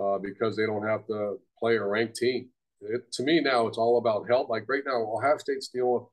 uh, 0.00 0.18
because 0.18 0.56
they 0.56 0.66
don't 0.66 0.86
have 0.86 1.06
to 1.06 1.38
play 1.58 1.76
a 1.76 1.84
ranked 1.84 2.16
team. 2.16 2.48
It, 2.80 3.10
to 3.12 3.22
me 3.22 3.40
now, 3.40 3.66
it's 3.66 3.78
all 3.78 3.98
about 3.98 4.28
health. 4.28 4.48
Like 4.48 4.64
right 4.68 4.82
now, 4.86 5.02
Ohio 5.02 5.36
State's 5.38 5.68
dealing 5.68 5.94
with 5.94 6.04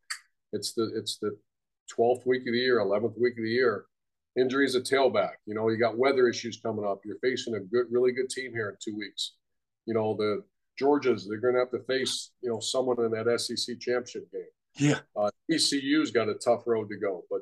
it's 0.52 0.74
the 0.74 0.92
it's 0.96 1.18
the 1.18 1.38
12th 1.98 2.26
week 2.26 2.42
of 2.42 2.54
the 2.54 2.60
year, 2.60 2.80
11th 2.80 3.20
week 3.20 3.38
of 3.38 3.44
the 3.44 3.50
year. 3.50 3.86
Injuries 4.38 4.76
at 4.76 4.84
tailback. 4.84 5.36
You 5.46 5.56
know, 5.56 5.70
you 5.70 5.78
got 5.78 5.98
weather 5.98 6.28
issues 6.28 6.60
coming 6.62 6.86
up. 6.86 7.00
You're 7.06 7.20
facing 7.22 7.56
a 7.56 7.60
good, 7.60 7.86
really 7.90 8.12
good 8.12 8.30
team 8.30 8.52
here 8.52 8.70
in 8.70 8.76
two 8.84 8.98
weeks. 8.98 9.34
You 9.86 9.94
know, 9.94 10.16
the 10.18 10.44
Georgia's, 10.78 11.26
they're 11.26 11.40
going 11.40 11.54
to 11.54 11.62
have 11.62 11.72
to 11.72 11.80
face, 11.86 12.32
you 12.42 12.50
know, 12.50 12.60
someone 12.60 13.00
in 13.00 13.12
that 13.12 13.40
SEC 13.40 13.80
championship 13.80 14.30
game. 14.32 14.42
Yeah. 14.78 15.00
Uh, 15.16 15.30
TCU's 15.50 16.12
got 16.12 16.30
a 16.30 16.36
tough 16.36 16.64
road 16.66 16.90
to 16.90 16.98
go, 16.98 17.24
but 17.30 17.42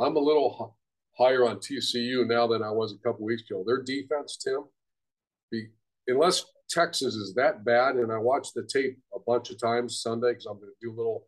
I'm 0.00 0.16
a 0.16 0.20
little 0.20 0.76
higher 1.16 1.46
on 1.46 1.56
TCU 1.58 2.26
now 2.26 2.46
than 2.46 2.62
I 2.62 2.70
was 2.70 2.92
a 2.92 2.98
couple 3.06 3.26
weeks 3.26 3.42
ago. 3.48 3.64
Their 3.66 3.82
defense, 3.82 4.36
Tim, 4.36 4.64
be, 5.50 5.68
unless 6.08 6.44
Texas 6.68 7.14
is 7.14 7.34
that 7.34 7.64
bad, 7.64 7.96
and 7.96 8.10
I 8.10 8.18
watched 8.18 8.54
the 8.54 8.62
tape 8.62 8.98
a 9.14 9.18
bunch 9.20 9.50
of 9.50 9.60
times 9.60 10.00
Sunday 10.00 10.30
because 10.30 10.46
I'm 10.46 10.58
going 10.58 10.70
to 10.70 10.86
do 10.86 10.92
a 10.92 10.96
little 10.96 11.26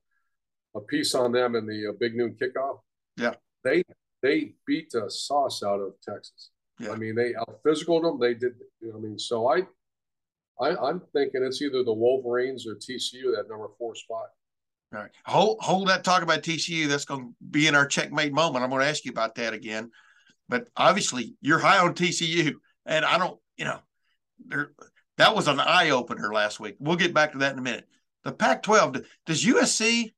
a 0.75 0.81
piece 0.81 1.15
on 1.15 1.33
them 1.33 1.55
in 1.55 1.67
the 1.67 1.89
uh, 1.89 1.93
Big 1.99 2.15
Noon 2.15 2.37
kickoff. 2.41 2.81
Yeah, 3.17 3.35
they 3.65 3.83
they 4.23 4.55
beat 4.67 4.91
the 4.91 5.11
sauce 5.11 5.63
out 5.63 5.81
of 5.81 5.95
Texas. 6.03 6.51
Yeah. 6.79 6.93
I 6.93 6.97
mean, 6.97 7.15
they 7.15 7.35
out 7.35 7.61
physical 7.63 8.01
them. 8.01 8.19
They 8.19 8.35
did. 8.35 8.55
I 8.95 8.99
mean, 8.99 9.19
so 9.19 9.49
I, 9.49 9.63
I 10.61 10.77
I'm 10.77 11.01
thinking 11.13 11.43
it's 11.43 11.63
either 11.63 11.83
the 11.83 11.93
Wolverines 11.93 12.67
or 12.67 12.75
TCU 12.75 13.35
that 13.35 13.47
number 13.49 13.69
four 13.79 13.95
spot. 13.95 14.29
All 14.93 15.01
right. 15.01 15.11
Hold 15.25 15.59
hold 15.61 15.89
that 15.89 16.05
talk 16.05 16.23
about 16.23 16.43
TCU. 16.43 16.89
That's 16.89 17.05
going 17.05 17.21
to 17.21 17.35
be 17.51 17.67
in 17.67 17.75
our 17.75 17.87
checkmate 17.87 18.33
moment. 18.33 18.63
I'm 18.65 18.71
going 18.71 18.83
to 18.83 18.89
ask 18.89 19.05
you 19.05 19.11
about 19.11 19.35
that 19.37 19.53
again. 19.53 19.91
But 20.49 20.69
obviously, 20.77 21.35
you're 21.41 21.59
high 21.59 21.79
on 21.79 21.95
TCU, 21.95 22.55
and 22.85 23.05
I 23.05 23.19
don't. 23.19 23.39
You 23.57 23.65
know, 23.65 23.79
there 24.47 24.71
that 25.19 25.35
was 25.35 25.49
an 25.49 25.61
eye 25.61 25.91
opener 25.91 26.33
last 26.33 26.61
week. 26.61 26.77
We'll 26.79 26.97
get 26.97 27.15
back 27.15 27.33
to 27.33 27.39
that 27.39 27.53
in 27.53 27.59
a 27.59 27.63
minute. 27.63 27.87
The 28.25 28.33
Pac-12 28.33 29.05
does 29.25 29.45
USC, 29.45 30.13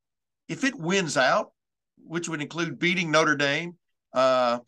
if 0.48 0.64
it 0.64 0.74
wins 0.74 1.16
out, 1.16 1.52
which 1.98 2.28
would 2.28 2.40
include 2.40 2.78
beating 2.78 3.10
Notre 3.10 3.36
Dame, 3.36 3.76
uh, 4.12 4.60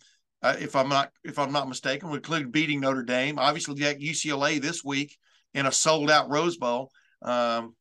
uh, 0.43 0.57
if 0.59 0.77
I'm 0.77 0.89
not 0.89 1.11
if 1.25 1.39
I'm 1.39 1.53
not 1.53 1.69
mistaken, 1.69 2.11
would 2.11 2.19
include 2.19 2.53
beating 2.53 2.81
Notre 2.81 3.03
Dame. 3.03 3.39
Obviously, 3.39 3.75
got 3.81 3.97
UCLA 3.97 4.61
this 4.61 4.83
week 4.83 5.19
in 5.53 5.67
a 5.67 5.73
sold 5.73 6.11
out 6.11 6.31
Rose 6.31 6.57
Bowl. 6.57 6.91
Um, 7.23 7.75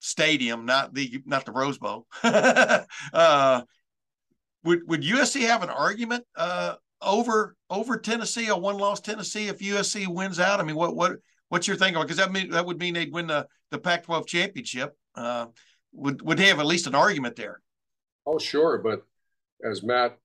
stadium, 0.00 0.66
not 0.66 0.94
the 0.94 1.22
not 1.26 1.44
the 1.44 1.52
Rose 1.52 1.78
Bowl. 1.78 2.06
uh, 2.22 3.62
would 4.64 4.88
would 4.88 5.02
USC 5.02 5.42
have 5.42 5.62
an 5.62 5.70
argument 5.70 6.24
uh, 6.36 6.74
over 7.00 7.56
over 7.70 7.96
Tennessee, 7.98 8.48
a 8.48 8.56
one 8.56 8.78
loss 8.78 9.00
Tennessee, 9.00 9.48
if 9.48 9.58
USC 9.58 10.06
wins 10.06 10.40
out? 10.40 10.60
I 10.60 10.64
mean, 10.64 10.76
what 10.76 10.94
what 10.94 11.16
what's 11.48 11.66
your 11.66 11.76
thinking? 11.76 12.00
Because 12.02 12.18
that 12.18 12.32
mean 12.32 12.50
that 12.50 12.66
would 12.66 12.78
mean 12.78 12.94
they'd 12.94 13.12
win 13.12 13.28
the 13.28 13.46
the 13.70 13.78
Pac-12 13.78 14.26
championship. 14.26 14.96
Uh, 15.14 15.46
would 15.92 16.22
would 16.22 16.38
they 16.38 16.46
have 16.46 16.60
at 16.60 16.66
least 16.66 16.86
an 16.86 16.94
argument 16.94 17.36
there? 17.36 17.60
Oh, 18.26 18.38
sure, 18.38 18.78
but 18.78 19.02
as 19.64 19.82
Matt 19.82 20.18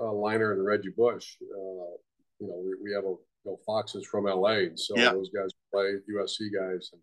uh, 0.00 0.04
Leinart 0.04 0.54
and 0.54 0.64
Reggie 0.64 0.90
Bush, 0.96 1.36
uh, 1.42 1.96
you 2.38 2.46
know, 2.46 2.62
we, 2.64 2.74
we 2.82 2.94
have 2.94 3.04
a 3.04 3.08
you 3.08 3.18
know, 3.44 3.58
Foxes 3.66 4.06
from 4.06 4.24
LA, 4.24 4.50
and 4.50 4.78
so 4.78 4.96
yeah. 4.96 5.12
those 5.12 5.30
guys 5.30 5.50
play 5.72 5.94
USC 6.14 6.48
guys, 6.54 6.90
and 6.92 7.00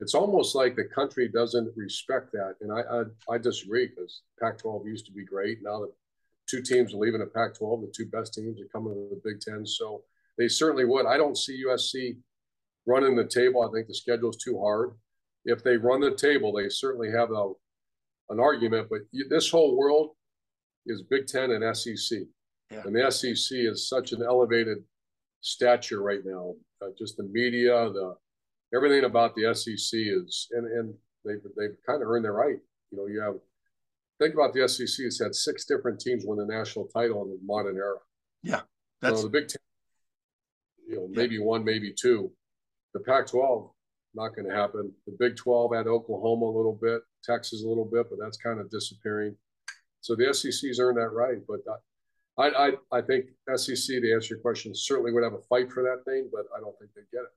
it's 0.00 0.14
almost 0.14 0.54
like 0.54 0.76
the 0.76 0.84
country 0.84 1.28
doesn't 1.28 1.72
respect 1.76 2.32
that. 2.32 2.56
And 2.60 2.72
I 2.72 2.80
I, 2.80 3.34
I 3.34 3.38
disagree 3.38 3.88
because 3.88 4.22
Pac-12 4.40 4.86
used 4.86 5.06
to 5.06 5.12
be 5.12 5.24
great. 5.24 5.58
Now 5.62 5.80
that 5.80 5.92
two 6.48 6.62
teams 6.62 6.94
are 6.94 6.98
leaving 6.98 7.20
the 7.20 7.26
Pac-12, 7.26 7.82
the 7.82 7.92
two 7.92 8.06
best 8.06 8.34
teams 8.34 8.60
are 8.60 8.68
coming 8.72 8.94
to 8.94 9.14
the 9.14 9.20
Big 9.24 9.40
Ten. 9.40 9.66
So 9.66 10.02
they 10.38 10.48
certainly 10.48 10.84
would. 10.84 11.06
I 11.06 11.16
don't 11.16 11.38
see 11.38 11.64
USC 11.64 12.16
running 12.86 13.16
the 13.16 13.24
table. 13.24 13.62
I 13.62 13.72
think 13.72 13.88
the 13.88 13.94
schedule 13.94 14.30
is 14.30 14.36
too 14.36 14.60
hard. 14.60 14.92
If 15.44 15.62
they 15.62 15.76
run 15.76 16.00
the 16.00 16.14
table, 16.14 16.52
they 16.52 16.68
certainly 16.68 17.10
have 17.10 17.30
a 17.30 17.52
an 18.28 18.40
argument. 18.40 18.88
But 18.90 19.00
this 19.30 19.50
whole 19.50 19.76
world 19.76 20.10
is 20.86 21.02
Big 21.02 21.26
Ten 21.26 21.52
and 21.52 21.76
SEC, 21.76 22.20
yeah. 22.70 22.82
and 22.84 22.94
the 22.94 23.10
SEC 23.10 23.58
is 23.58 23.88
such 23.88 24.12
an 24.12 24.22
elevated 24.22 24.78
stature 25.40 26.02
right 26.02 26.24
now. 26.24 26.54
Uh, 26.82 26.88
just 26.98 27.16
the 27.16 27.22
media, 27.24 27.90
the 27.90 28.16
everything 28.74 29.04
about 29.04 29.34
the 29.34 29.54
SEC 29.54 29.98
is, 30.00 30.48
and 30.52 30.66
and 30.66 30.94
they've 31.24 31.42
they've 31.56 31.76
kind 31.86 32.02
of 32.02 32.08
earned 32.08 32.24
their 32.24 32.32
right. 32.32 32.58
You 32.90 32.98
know, 32.98 33.06
you 33.06 33.20
have 33.20 33.34
think 34.20 34.34
about 34.34 34.54
the 34.54 34.68
SEC. 34.68 35.04
has 35.04 35.18
had 35.18 35.34
six 35.34 35.64
different 35.64 36.00
teams 36.00 36.24
win 36.26 36.38
the 36.38 36.46
national 36.46 36.86
title 36.86 37.24
in 37.24 37.30
the 37.30 37.38
modern 37.44 37.76
era. 37.76 37.98
Yeah, 38.42 38.60
that's 39.00 39.20
so 39.20 39.24
the 39.24 39.30
Big 39.30 39.48
Ten. 39.48 39.58
You 40.88 40.96
know, 40.96 41.08
maybe 41.10 41.36
yeah. 41.36 41.42
one, 41.42 41.64
maybe 41.64 41.92
two. 41.92 42.30
The 42.94 43.00
Pac-12 43.00 43.70
not 44.16 44.34
going 44.34 44.48
to 44.48 44.54
happen. 44.54 44.90
The 45.06 45.16
Big 45.18 45.36
12 45.36 45.74
had 45.74 45.86
Oklahoma 45.86 46.46
a 46.46 46.56
little 46.56 46.78
bit, 46.80 47.02
Texas 47.22 47.62
a 47.62 47.68
little 47.68 47.84
bit, 47.84 48.06
but 48.08 48.18
that's 48.18 48.38
kind 48.38 48.58
of 48.58 48.70
disappearing. 48.70 49.36
So 50.00 50.16
the 50.16 50.32
SEC's 50.32 50.80
earned 50.80 50.96
that 50.96 51.10
right, 51.10 51.38
but 51.46 51.60
uh, 51.70 52.40
I, 52.40 52.68
I, 52.68 52.98
I 52.98 53.00
think 53.02 53.26
SEC 53.54 54.00
to 54.00 54.14
answer 54.14 54.34
your 54.34 54.42
question 54.42 54.72
certainly 54.74 55.12
would 55.12 55.22
have 55.22 55.34
a 55.34 55.42
fight 55.48 55.70
for 55.70 55.82
that 55.82 56.04
thing, 56.10 56.28
but 56.32 56.46
I 56.56 56.60
don't 56.60 56.76
think 56.78 56.92
they 56.94 57.02
get 57.12 57.24
it. 57.24 57.32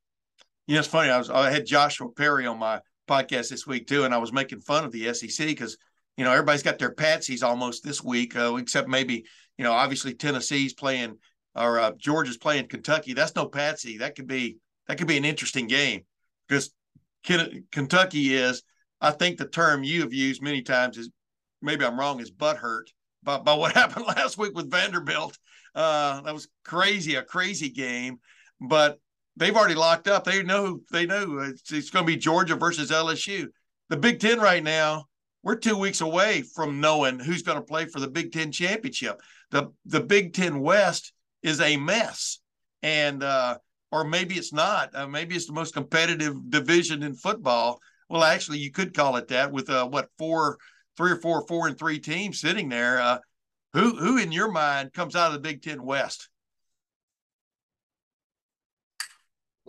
You 0.69 0.75
know, 0.75 0.81
it's 0.81 0.87
funny. 0.87 1.09
I 1.09 1.17
was 1.17 1.31
I 1.31 1.49
had 1.49 1.65
Joshua 1.65 2.11
Perry 2.11 2.45
on 2.45 2.59
my 2.59 2.79
podcast 3.07 3.49
this 3.49 3.65
week 3.65 3.87
too, 3.87 4.03
and 4.03 4.13
I 4.13 4.19
was 4.19 4.31
making 4.31 4.59
fun 4.59 4.83
of 4.83 4.91
the 4.91 5.11
SEC 5.15 5.47
because 5.47 5.75
you 6.15 6.23
know 6.23 6.31
everybody's 6.31 6.61
got 6.61 6.77
their 6.77 6.93
patsies 6.93 7.41
almost 7.41 7.83
this 7.83 8.03
week, 8.03 8.35
uh, 8.35 8.53
except 8.53 8.87
maybe 8.87 9.25
you 9.57 9.63
know 9.63 9.71
obviously 9.71 10.13
Tennessee's 10.13 10.75
playing 10.75 11.17
or 11.55 11.79
uh, 11.79 11.93
Georgia's 11.97 12.37
playing 12.37 12.67
Kentucky. 12.67 13.13
That's 13.13 13.35
no 13.35 13.47
patsy. 13.47 13.97
That 13.97 14.13
could 14.13 14.27
be 14.27 14.57
that 14.87 14.99
could 14.99 15.07
be 15.07 15.17
an 15.17 15.25
interesting 15.25 15.65
game 15.65 16.03
because 16.47 16.71
Kentucky 17.23 18.35
is. 18.35 18.61
I 19.01 19.09
think 19.09 19.39
the 19.39 19.47
term 19.47 19.83
you 19.83 20.01
have 20.01 20.13
used 20.13 20.43
many 20.43 20.61
times 20.61 20.99
is 20.99 21.09
maybe 21.63 21.83
I'm 21.83 21.99
wrong 21.99 22.19
is 22.19 22.29
butt 22.29 22.57
hurt 22.57 22.91
by, 23.23 23.39
by 23.39 23.55
what 23.55 23.71
happened 23.73 24.05
last 24.05 24.37
week 24.37 24.53
with 24.53 24.69
Vanderbilt. 24.69 25.35
Uh, 25.73 26.21
that 26.21 26.33
was 26.35 26.47
crazy, 26.63 27.15
a 27.15 27.23
crazy 27.23 27.71
game. 27.71 28.19
But 28.61 28.99
they've 29.39 29.55
already 29.55 29.75
locked 29.75 30.07
up. 30.07 30.25
They 30.25 30.43
know 30.43 30.81
they 30.91 31.05
know 31.05 31.39
it's, 31.39 31.71
it's 31.71 31.89
going 31.89 32.05
to 32.05 32.11
be 32.11 32.17
Georgia 32.17 32.55
versus 32.55 32.91
LSU. 32.91 33.47
The 33.89 33.97
Big 33.97 34.19
Ten 34.19 34.39
right 34.39 34.63
now, 34.63 35.05
we're 35.41 35.55
two 35.55 35.77
weeks 35.77 36.01
away 36.01 36.43
from 36.43 36.79
knowing 36.79 37.19
who's 37.19 37.41
going 37.41 37.57
to 37.57 37.63
play 37.63 37.85
for 37.85 37.99
the 37.99 38.09
Big 38.09 38.31
Ten 38.31 38.51
championship. 38.51 39.19
The 39.49 39.71
the 39.85 40.01
Big 40.01 40.33
Ten 40.33 40.59
West 40.59 41.13
is 41.41 41.61
a 41.61 41.77
mess, 41.77 42.39
and 42.83 43.23
uh, 43.23 43.57
or 43.91 44.03
maybe 44.03 44.35
it's 44.35 44.53
not. 44.53 44.93
Uh, 44.93 45.07
maybe 45.07 45.35
it's 45.35 45.47
the 45.47 45.53
most 45.53 45.73
competitive 45.73 46.49
division 46.49 47.01
in 47.01 47.15
football. 47.15 47.79
Well, 48.09 48.23
actually, 48.23 48.59
you 48.59 48.71
could 48.71 48.93
call 48.93 49.15
it 49.15 49.29
that 49.29 49.51
with 49.51 49.69
uh, 49.69 49.87
what 49.87 50.09
four, 50.17 50.57
three 50.97 51.11
or 51.11 51.21
four, 51.21 51.45
four 51.47 51.67
and 51.67 51.79
three 51.79 51.99
teams 51.99 52.41
sitting 52.41 52.69
there. 52.69 52.99
Uh, 52.99 53.19
who 53.73 53.95
who 53.95 54.17
in 54.17 54.31
your 54.31 54.51
mind 54.51 54.93
comes 54.93 55.15
out 55.15 55.27
of 55.27 55.33
the 55.33 55.39
Big 55.39 55.61
Ten 55.61 55.83
West? 55.83 56.29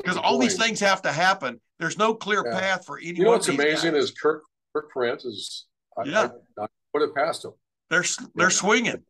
Because 0.03 0.17
all 0.17 0.39
these 0.39 0.57
things 0.57 0.81
have 0.81 1.03
to 1.03 1.13
happen. 1.13 1.61
There's 1.79 1.99
no 1.99 2.15
clear 2.15 2.45
yeah. 2.47 2.59
path 2.59 2.87
for 2.87 2.99
anyone. 2.99 3.17
You 3.17 3.25
know 3.25 3.31
what's 3.31 3.49
amazing 3.49 3.93
guys. 3.93 4.05
is 4.05 4.11
Kirk 4.13 4.43
Kirk 4.75 4.91
Ferentz 4.95 5.27
is. 5.27 5.67
Yeah, 6.05 6.29
I, 6.59 6.63
I 6.63 6.67
put 6.95 7.03
it 7.03 7.15
past 7.15 7.45
him. 7.45 7.53
They're 7.89 8.05
they're 8.35 8.47
yeah. 8.47 8.49
swinging. 8.49 9.03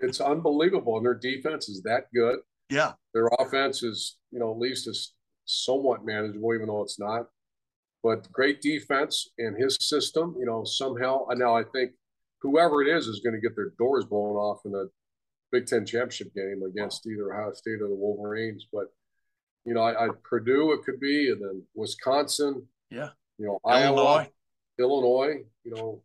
It's 0.00 0.20
unbelievable, 0.20 0.96
and 0.96 1.04
their 1.04 1.14
defense 1.14 1.68
is 1.68 1.82
that 1.82 2.06
good. 2.14 2.40
Yeah, 2.68 2.92
their 3.14 3.28
offense 3.38 3.82
is 3.82 4.16
you 4.30 4.38
know 4.38 4.50
at 4.50 4.58
least 4.58 4.88
is 4.88 5.12
somewhat 5.44 6.04
manageable, 6.04 6.54
even 6.54 6.68
though 6.68 6.82
it's 6.82 6.98
not. 6.98 7.26
But 8.02 8.30
great 8.32 8.62
defense 8.62 9.28
and 9.38 9.56
his 9.56 9.76
system, 9.80 10.34
you 10.38 10.46
know, 10.46 10.64
somehow. 10.64 11.26
Now 11.34 11.54
I 11.54 11.64
think 11.64 11.92
whoever 12.40 12.82
it 12.82 12.88
is 12.88 13.06
is 13.06 13.20
going 13.20 13.34
to 13.34 13.40
get 13.40 13.54
their 13.54 13.72
doors 13.78 14.06
blown 14.06 14.36
off 14.36 14.60
in 14.64 14.72
the 14.72 14.88
Big 15.52 15.66
Ten 15.66 15.84
championship 15.84 16.34
game 16.34 16.62
against 16.66 17.06
either 17.06 17.34
Ohio 17.34 17.52
State 17.52 17.82
or 17.82 17.88
the 17.88 17.94
Wolverines. 17.94 18.66
But 18.72 18.86
you 19.64 19.74
know, 19.74 19.82
I, 19.82 20.06
I 20.06 20.08
Purdue 20.22 20.72
it 20.72 20.84
could 20.84 21.00
be, 21.00 21.30
and 21.30 21.42
then 21.42 21.62
Wisconsin. 21.74 22.66
Yeah. 22.90 23.10
You 23.38 23.46
know, 23.46 23.60
Illinois. 23.64 24.02
Iowa, 24.02 24.28
Illinois. 24.78 25.44
You 25.64 25.74
know, 25.74 26.02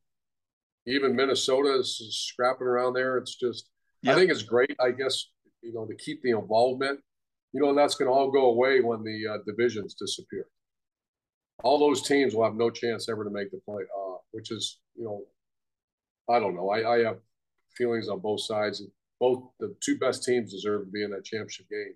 even 0.87 1.15
Minnesota 1.15 1.79
is 1.79 1.97
scrapping 2.29 2.67
around 2.67 2.93
there. 2.93 3.17
It's 3.17 3.35
just, 3.35 3.69
I 4.05 4.13
think 4.13 4.29
it's 4.29 4.43
great. 4.43 4.75
I 4.79 4.91
guess 4.91 5.25
you 5.61 5.73
know 5.73 5.85
to 5.85 5.95
keep 5.95 6.21
the 6.21 6.31
involvement. 6.31 6.99
You 7.53 7.61
know, 7.61 7.69
and 7.69 7.77
that's 7.77 7.95
going 7.95 8.09
to 8.09 8.13
all 8.13 8.31
go 8.31 8.47
away 8.47 8.81
when 8.81 9.01
the 9.03 9.33
uh, 9.33 9.37
divisions 9.47 9.93
disappear. 9.93 10.45
All 11.63 11.79
those 11.79 12.01
teams 12.01 12.35
will 12.35 12.43
have 12.43 12.55
no 12.55 12.69
chance 12.69 13.07
ever 13.07 13.23
to 13.23 13.29
make 13.29 13.49
the 13.49 13.61
play, 13.65 13.83
uh, 13.83 14.17
which 14.31 14.51
is, 14.51 14.79
you 14.93 15.05
know, 15.05 15.23
I 16.29 16.39
don't 16.39 16.53
know. 16.53 16.69
I, 16.69 16.95
I 16.95 17.03
have 17.05 17.19
feelings 17.77 18.09
on 18.09 18.19
both 18.19 18.41
sides. 18.41 18.83
Both 19.21 19.43
the 19.61 19.73
two 19.79 19.97
best 19.97 20.25
teams 20.25 20.51
deserve 20.51 20.85
to 20.85 20.91
be 20.91 21.03
in 21.03 21.11
that 21.11 21.23
championship 21.23 21.69
game. 21.69 21.93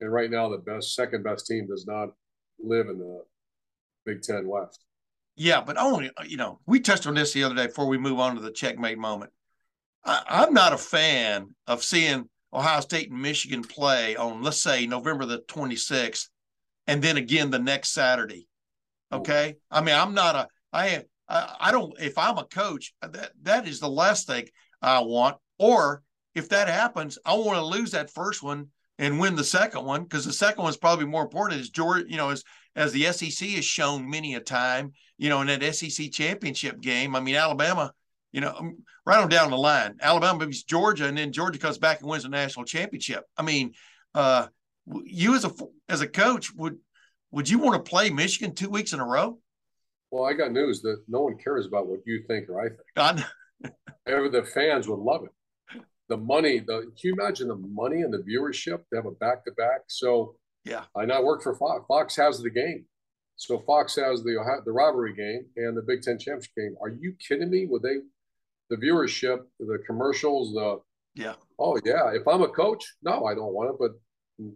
And 0.00 0.12
right 0.12 0.30
now, 0.30 0.48
the 0.48 0.58
best, 0.58 0.94
second 0.94 1.24
best 1.24 1.46
team 1.46 1.66
does 1.66 1.86
not 1.86 2.10
live 2.60 2.88
in 2.88 2.98
the 2.98 3.24
Big 4.04 4.22
Ten 4.22 4.46
West. 4.46 4.84
Yeah, 5.36 5.60
but 5.60 5.78
only 5.78 6.10
uh, 6.16 6.24
you 6.26 6.36
know 6.36 6.58
we 6.66 6.80
touched 6.80 7.06
on 7.06 7.14
this 7.14 7.32
the 7.32 7.44
other 7.44 7.54
day 7.54 7.66
before 7.68 7.86
we 7.86 7.96
move 7.96 8.18
on 8.18 8.34
to 8.34 8.40
the 8.40 8.50
checkmate 8.50 8.98
moment. 8.98 9.30
I, 10.04 10.44
am 10.44 10.52
not 10.52 10.72
a 10.72 10.78
fan 10.78 11.54
of 11.66 11.84
seeing 11.84 12.28
Ohio 12.52 12.80
State 12.80 13.10
and 13.10 13.22
Michigan 13.22 13.62
play 13.62 14.16
on 14.16 14.42
let's 14.42 14.60
say 14.60 14.86
November 14.86 15.26
the 15.26 15.38
26th, 15.40 16.26
and 16.88 17.00
then 17.00 17.16
again 17.16 17.50
the 17.50 17.58
next 17.58 17.90
Saturday. 17.90 18.48
Oh. 19.12 19.18
Okay, 19.18 19.56
I 19.70 19.80
mean 19.80 19.94
I'm 19.94 20.12
not 20.12 20.34
a 20.34 20.48
I 20.72 21.04
I, 21.28 21.56
I 21.60 21.70
don't 21.70 21.92
if 22.00 22.18
I'm 22.18 22.38
a 22.38 22.44
coach 22.44 22.92
uh, 23.00 23.08
that 23.08 23.30
that 23.42 23.68
is 23.68 23.78
the 23.78 23.88
last 23.88 24.26
thing 24.26 24.48
I 24.82 25.00
want. 25.00 25.36
Or 25.60 26.02
if 26.34 26.48
that 26.48 26.68
happens, 26.68 27.18
I 27.24 27.34
want 27.34 27.58
to 27.58 27.64
lose 27.64 27.92
that 27.92 28.10
first 28.10 28.42
one 28.42 28.68
and 28.98 29.18
win 29.18 29.36
the 29.36 29.44
second 29.44 29.84
one 29.84 30.02
because 30.02 30.24
the 30.24 30.32
second 30.32 30.62
one 30.62 30.70
is 30.70 30.76
probably 30.76 31.06
more 31.06 31.22
important 31.22 31.60
as 31.60 31.70
George, 31.70 32.04
you 32.08 32.16
know, 32.16 32.30
as 32.30 32.44
as 32.74 32.92
the 32.92 33.10
SEC 33.12 33.48
has 33.50 33.64
shown 33.64 34.08
many 34.08 34.34
a 34.34 34.40
time, 34.40 34.92
you 35.16 35.28
know, 35.28 35.40
in 35.40 35.46
that 35.46 35.74
SEC 35.74 36.10
championship 36.10 36.80
game. 36.80 37.16
I 37.16 37.20
mean, 37.20 37.34
Alabama, 37.34 37.92
you 38.32 38.40
know, 38.40 38.54
um, 38.56 38.78
right 39.06 39.18
on 39.18 39.28
down 39.28 39.50
the 39.50 39.58
line, 39.58 39.96
Alabama 40.00 40.46
beats 40.46 40.64
Georgia, 40.64 41.06
and 41.06 41.16
then 41.16 41.32
Georgia 41.32 41.58
comes 41.58 41.78
back 41.78 42.00
and 42.00 42.08
wins 42.08 42.24
the 42.24 42.28
national 42.28 42.64
championship. 42.64 43.24
I 43.36 43.42
mean, 43.42 43.72
uh, 44.14 44.48
you 45.04 45.34
as 45.34 45.44
a 45.44 45.52
as 45.88 46.00
a 46.00 46.08
coach 46.08 46.52
would 46.54 46.76
would 47.30 47.48
you 47.48 47.58
want 47.58 47.84
to 47.84 47.88
play 47.88 48.10
Michigan 48.10 48.54
two 48.54 48.70
weeks 48.70 48.92
in 48.92 49.00
a 49.00 49.06
row? 49.06 49.38
Well, 50.10 50.24
I 50.24 50.32
got 50.32 50.52
news 50.52 50.80
that 50.82 51.02
no 51.06 51.22
one 51.22 51.36
cares 51.36 51.66
about 51.66 51.86
what 51.86 52.00
you 52.06 52.22
think 52.26 52.48
or 52.48 52.60
I 52.60 52.68
think. 52.68 53.26
Ever 54.06 54.28
the 54.30 54.42
fans 54.42 54.88
would 54.88 55.00
love 55.00 55.24
it 55.24 55.30
the 56.08 56.16
money, 56.16 56.58
the 56.58 56.80
can 56.82 56.92
you 57.04 57.12
imagine 57.14 57.48
the 57.48 57.56
money 57.56 58.02
and 58.02 58.12
the 58.12 58.18
viewership 58.18 58.80
to 58.88 58.96
have 58.96 59.06
a 59.06 59.12
back 59.12 59.44
to 59.44 59.52
back? 59.52 59.82
So 59.88 60.36
yeah, 60.64 60.84
I 60.96 61.04
now 61.04 61.22
work 61.22 61.42
for 61.42 61.54
Fox. 61.54 61.84
Fox 61.86 62.16
has 62.16 62.40
the 62.40 62.50
game. 62.50 62.84
So 63.36 63.60
Fox 63.66 63.96
has 63.96 64.22
the 64.22 64.62
the 64.64 64.72
rivalry 64.72 65.14
game 65.14 65.46
and 65.56 65.76
the 65.76 65.82
Big 65.82 66.02
Ten 66.02 66.18
championship 66.18 66.54
game. 66.56 66.76
Are 66.82 66.88
you 66.88 67.14
kidding 67.26 67.50
me? 67.50 67.66
Would 67.66 67.82
they 67.82 67.98
the 68.70 68.76
viewership, 68.76 69.44
the 69.58 69.78
commercials, 69.86 70.52
the 70.52 70.80
yeah. 71.14 71.34
Oh 71.58 71.78
yeah. 71.84 72.10
If 72.12 72.26
I'm 72.28 72.42
a 72.42 72.48
coach, 72.48 72.84
no, 73.02 73.24
I 73.24 73.34
don't 73.34 73.52
want 73.52 73.70
it. 73.70 73.76
But 73.78 73.92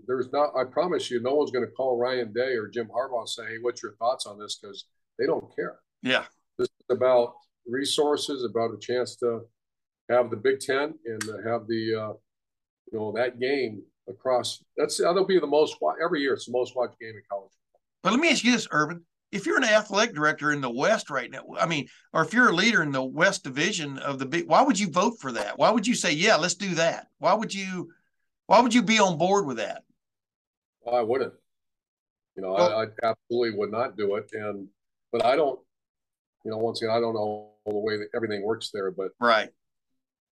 there's 0.07 0.33
not. 0.33 0.51
I 0.57 0.65
promise 0.65 1.11
you, 1.11 1.21
no 1.21 1.35
one's 1.35 1.51
going 1.51 1.65
to 1.65 1.71
call 1.73 1.99
Ryan 1.99 2.33
Day 2.33 2.55
or 2.55 2.69
Jim 2.69 2.89
Harbaugh 2.89 3.29
say, 3.29 3.45
"Hey, 3.45 3.57
what's 3.61 3.83
your 3.83 3.95
thoughts 3.97 4.27
on 4.27 4.39
this?" 4.39 4.59
Because 4.61 4.87
they 5.19 5.27
don't 5.27 5.55
care. 5.55 5.81
Yeah. 6.03 6.25
This 6.59 6.69
is 6.69 6.97
about 6.97 7.35
resources, 7.67 8.45
about 8.45 8.75
a 8.75 8.79
chance 8.79 9.17
to 9.17 9.41
have 10.13 10.31
the 10.31 10.37
Big 10.37 10.61
Ten 10.61 10.95
and 11.05 11.23
have 11.45 11.67
the 11.67 11.95
uh, 11.95 12.13
you 12.91 12.99
know 12.99 13.13
that 13.13 13.41
game 13.41 13.83
across. 14.09 14.63
That's 14.77 14.99
that'll 14.99 15.27
be 15.27 15.39
the 15.39 15.47
most 15.47 15.77
every 16.03 16.21
year. 16.21 16.35
It's 16.35 16.47
the 16.47 16.53
most 16.53 16.77
watched 16.77 16.99
game 17.01 17.11
in 17.11 17.23
college. 17.31 17.51
But 18.03 18.13
let 18.13 18.21
me 18.21 18.31
ask 18.31 18.45
you 18.45 18.53
this, 18.53 18.69
Urban: 18.71 19.05
If 19.31 19.47
you're 19.47 19.57
an 19.57 19.65
athletic 19.65 20.15
director 20.15 20.53
in 20.53 20.61
the 20.61 20.71
West 20.71 21.11
right 21.11 21.31
now, 21.31 21.45
I 21.59 21.67
mean, 21.67 21.89
or 22.13 22.23
if 22.23 22.33
you're 22.33 22.51
a 22.51 22.55
leader 22.55 22.83
in 22.83 22.93
the 22.93 23.03
West 23.03 23.45
Division 23.45 23.99
of 23.99 24.19
the 24.19 24.27
big, 24.27 24.47
why 24.47 24.63
would 24.63 24.79
you 24.79 24.91
vote 24.91 25.15
for 25.21 25.33
that? 25.33 25.59
Why 25.59 25.71
would 25.71 25.87
you 25.87 25.95
say, 25.95 26.13
"Yeah, 26.13 26.37
let's 26.37 26.55
do 26.55 26.75
that"? 26.77 27.09
Why 27.19 27.35
would 27.35 27.55
you? 27.55 27.91
Why 28.47 28.61
would 28.61 28.75
you 28.75 28.83
be 28.83 28.99
on 28.99 29.19
board 29.19 29.47
with 29.47 29.57
that? 29.59 29.83
I 30.91 31.01
wouldn't. 31.01 31.33
You 32.37 32.43
know, 32.43 32.53
well, 32.53 32.77
I, 32.77 32.85
I 32.85 33.11
absolutely 33.11 33.59
would 33.59 33.71
not 33.71 33.97
do 33.97 34.17
it. 34.17 34.31
And 34.33 34.69
but 35.11 35.25
I 35.25 35.37
don't. 35.37 35.59
You 36.45 36.51
know, 36.51 36.59
once 36.59 36.83
again, 36.83 36.91
I 36.95 36.99
don't 36.99 37.15
know 37.15 37.51
the 37.67 37.79
way 37.79 37.97
that 37.99 38.09
everything 38.17 38.43
works 38.43 38.71
there, 38.73 38.91
but 38.91 39.13
right 39.21 39.51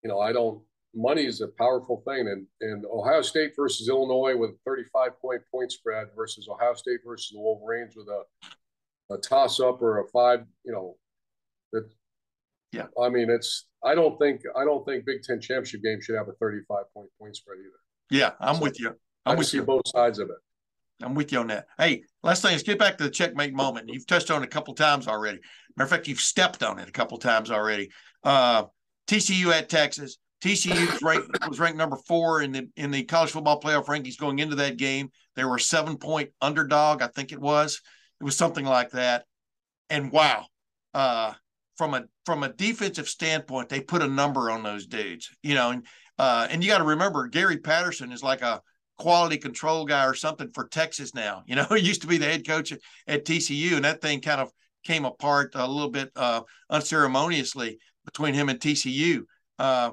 you 0.03 0.09
know, 0.09 0.21
I 0.21 0.33
don't. 0.33 0.63
Money 0.95 1.25
is 1.25 1.41
a 1.41 1.49
powerful 1.59 2.03
thing, 2.07 2.27
and 2.29 2.47
and 2.61 2.85
Ohio 2.87 3.23
State 3.23 3.53
versus 3.57 3.89
Illinois 3.89 4.37
with 4.37 4.51
a 4.51 4.57
35 4.67 5.21
point 5.21 5.43
point 5.51 5.71
spread 5.71 6.09
versus 6.17 6.49
Ohio 6.51 6.75
State 6.75 7.01
versus 7.07 7.31
the 7.33 7.39
Wolverines 7.41 7.95
with 7.97 8.09
a 8.09 9.15
a 9.15 9.19
toss 9.19 9.61
up 9.61 9.81
or 9.83 10.01
a 10.01 10.09
five. 10.09 10.41
You 10.65 10.73
know, 10.73 10.97
that. 11.73 11.89
Yeah. 12.73 12.87
I 13.01 13.09
mean, 13.09 13.31
it's. 13.31 13.67
I 13.85 13.95
don't 13.95 14.19
think. 14.19 14.43
I 14.57 14.65
don't 14.65 14.85
think 14.85 15.05
Big 15.07 15.23
Ten 15.23 15.41
championship 15.41 15.83
game 15.83 16.01
should 16.01 16.17
have 16.17 16.29
a 16.29 16.33
35 16.41 16.85
point 16.95 17.09
point 17.21 17.37
spread 17.37 17.59
either. 17.59 17.71
Yeah, 18.11 18.33
I'm 18.41 18.57
so 18.57 18.63
with 18.63 18.81
you. 18.81 18.89
I'm 19.27 19.35
I 19.35 19.35
with 19.37 19.47
see 19.47 19.59
you. 19.59 19.65
both 19.65 19.87
sides 19.87 20.19
of 20.19 20.29
it. 20.31 20.37
I'm 21.03 21.15
with 21.15 21.33
you 21.33 21.39
on 21.39 21.47
that. 21.49 21.67
Hey, 21.79 22.03
last 22.23 22.43
thing 22.43 22.55
is 22.55 22.63
get 22.63 22.79
back 22.79 22.99
to 22.99 23.05
the 23.05 23.11
checkmate 23.11 23.55
moment. 23.55 23.89
You've 23.89 24.07
touched 24.07 24.31
on 24.31 24.43
it 24.43 24.47
a 24.47 24.49
couple 24.49 24.75
times 24.75 25.09
already. 25.09 25.39
Matter 25.77 25.87
of 25.87 25.91
fact, 25.91 26.09
you've 26.09 26.21
stepped 26.21 26.63
on 26.63 26.79
it 26.79 26.89
a 26.89 26.93
couple 26.93 27.17
times 27.19 27.51
already. 27.51 27.91
Uh, 28.23 28.65
TCU 29.11 29.53
at 29.53 29.69
Texas. 29.69 30.19
TCU 30.41 30.89
was 30.89 31.03
ranked, 31.03 31.49
was 31.49 31.59
ranked 31.59 31.77
number 31.77 31.97
four 32.07 32.43
in 32.43 32.53
the 32.53 32.69
in 32.77 32.93
the 32.93 33.03
college 33.03 33.31
football 33.31 33.61
playoff 33.61 33.87
rankings 33.87 34.17
going 34.17 34.39
into 34.39 34.55
that 34.57 34.77
game. 34.77 35.11
They 35.35 35.45
were 35.45 35.57
a 35.57 35.61
seven 35.61 35.99
point 35.99 36.31
underdog, 36.41 37.03
I 37.03 37.09
think 37.09 37.33
it 37.33 37.41
was. 37.41 37.81
It 38.21 38.25
was 38.25 38.37
something 38.37 38.65
like 38.65 38.91
that. 38.91 39.25
And 39.91 40.13
wow, 40.13 40.47
uh, 40.95 41.33
from 41.77 41.95
a 41.95 42.05
from 42.25 42.45
a 42.45 42.53
defensive 42.53 43.09
standpoint, 43.09 43.69
they 43.69 43.81
put 43.81 44.01
a 44.01 44.07
number 44.07 44.49
on 44.49 44.63
those 44.63 44.87
dudes. 44.87 45.29
You 45.43 45.57
know, 45.57 45.71
and 45.71 45.87
uh, 46.17 46.47
and 46.49 46.63
you 46.63 46.71
got 46.71 46.79
to 46.79 46.85
remember 46.85 47.27
Gary 47.27 47.59
Patterson 47.59 48.13
is 48.13 48.23
like 48.23 48.43
a 48.43 48.63
quality 48.97 49.39
control 49.39 49.87
guy 49.87 50.07
or 50.07 50.15
something 50.15 50.51
for 50.55 50.69
Texas 50.69 51.15
now. 51.17 51.43
You 51.47 51.57
know, 51.57 51.65
he 51.75 51.81
used 51.81 52.03
to 52.03 52.07
be 52.07 52.17
the 52.17 52.27
head 52.27 52.47
coach 52.47 52.73
at 53.09 53.25
TCU, 53.25 53.75
and 53.75 53.85
that 53.85 54.01
thing 54.01 54.21
kind 54.21 54.41
of 54.41 54.53
came 54.85 55.05
apart 55.05 55.53
a 55.55 55.67
little 55.67 55.91
bit 55.91 56.11
uh, 56.17 56.43
unceremoniously 56.71 57.79
between 58.05 58.35
him 58.35 58.49
and 58.49 58.59
TCU. 58.59 59.23
Uh, 59.59 59.93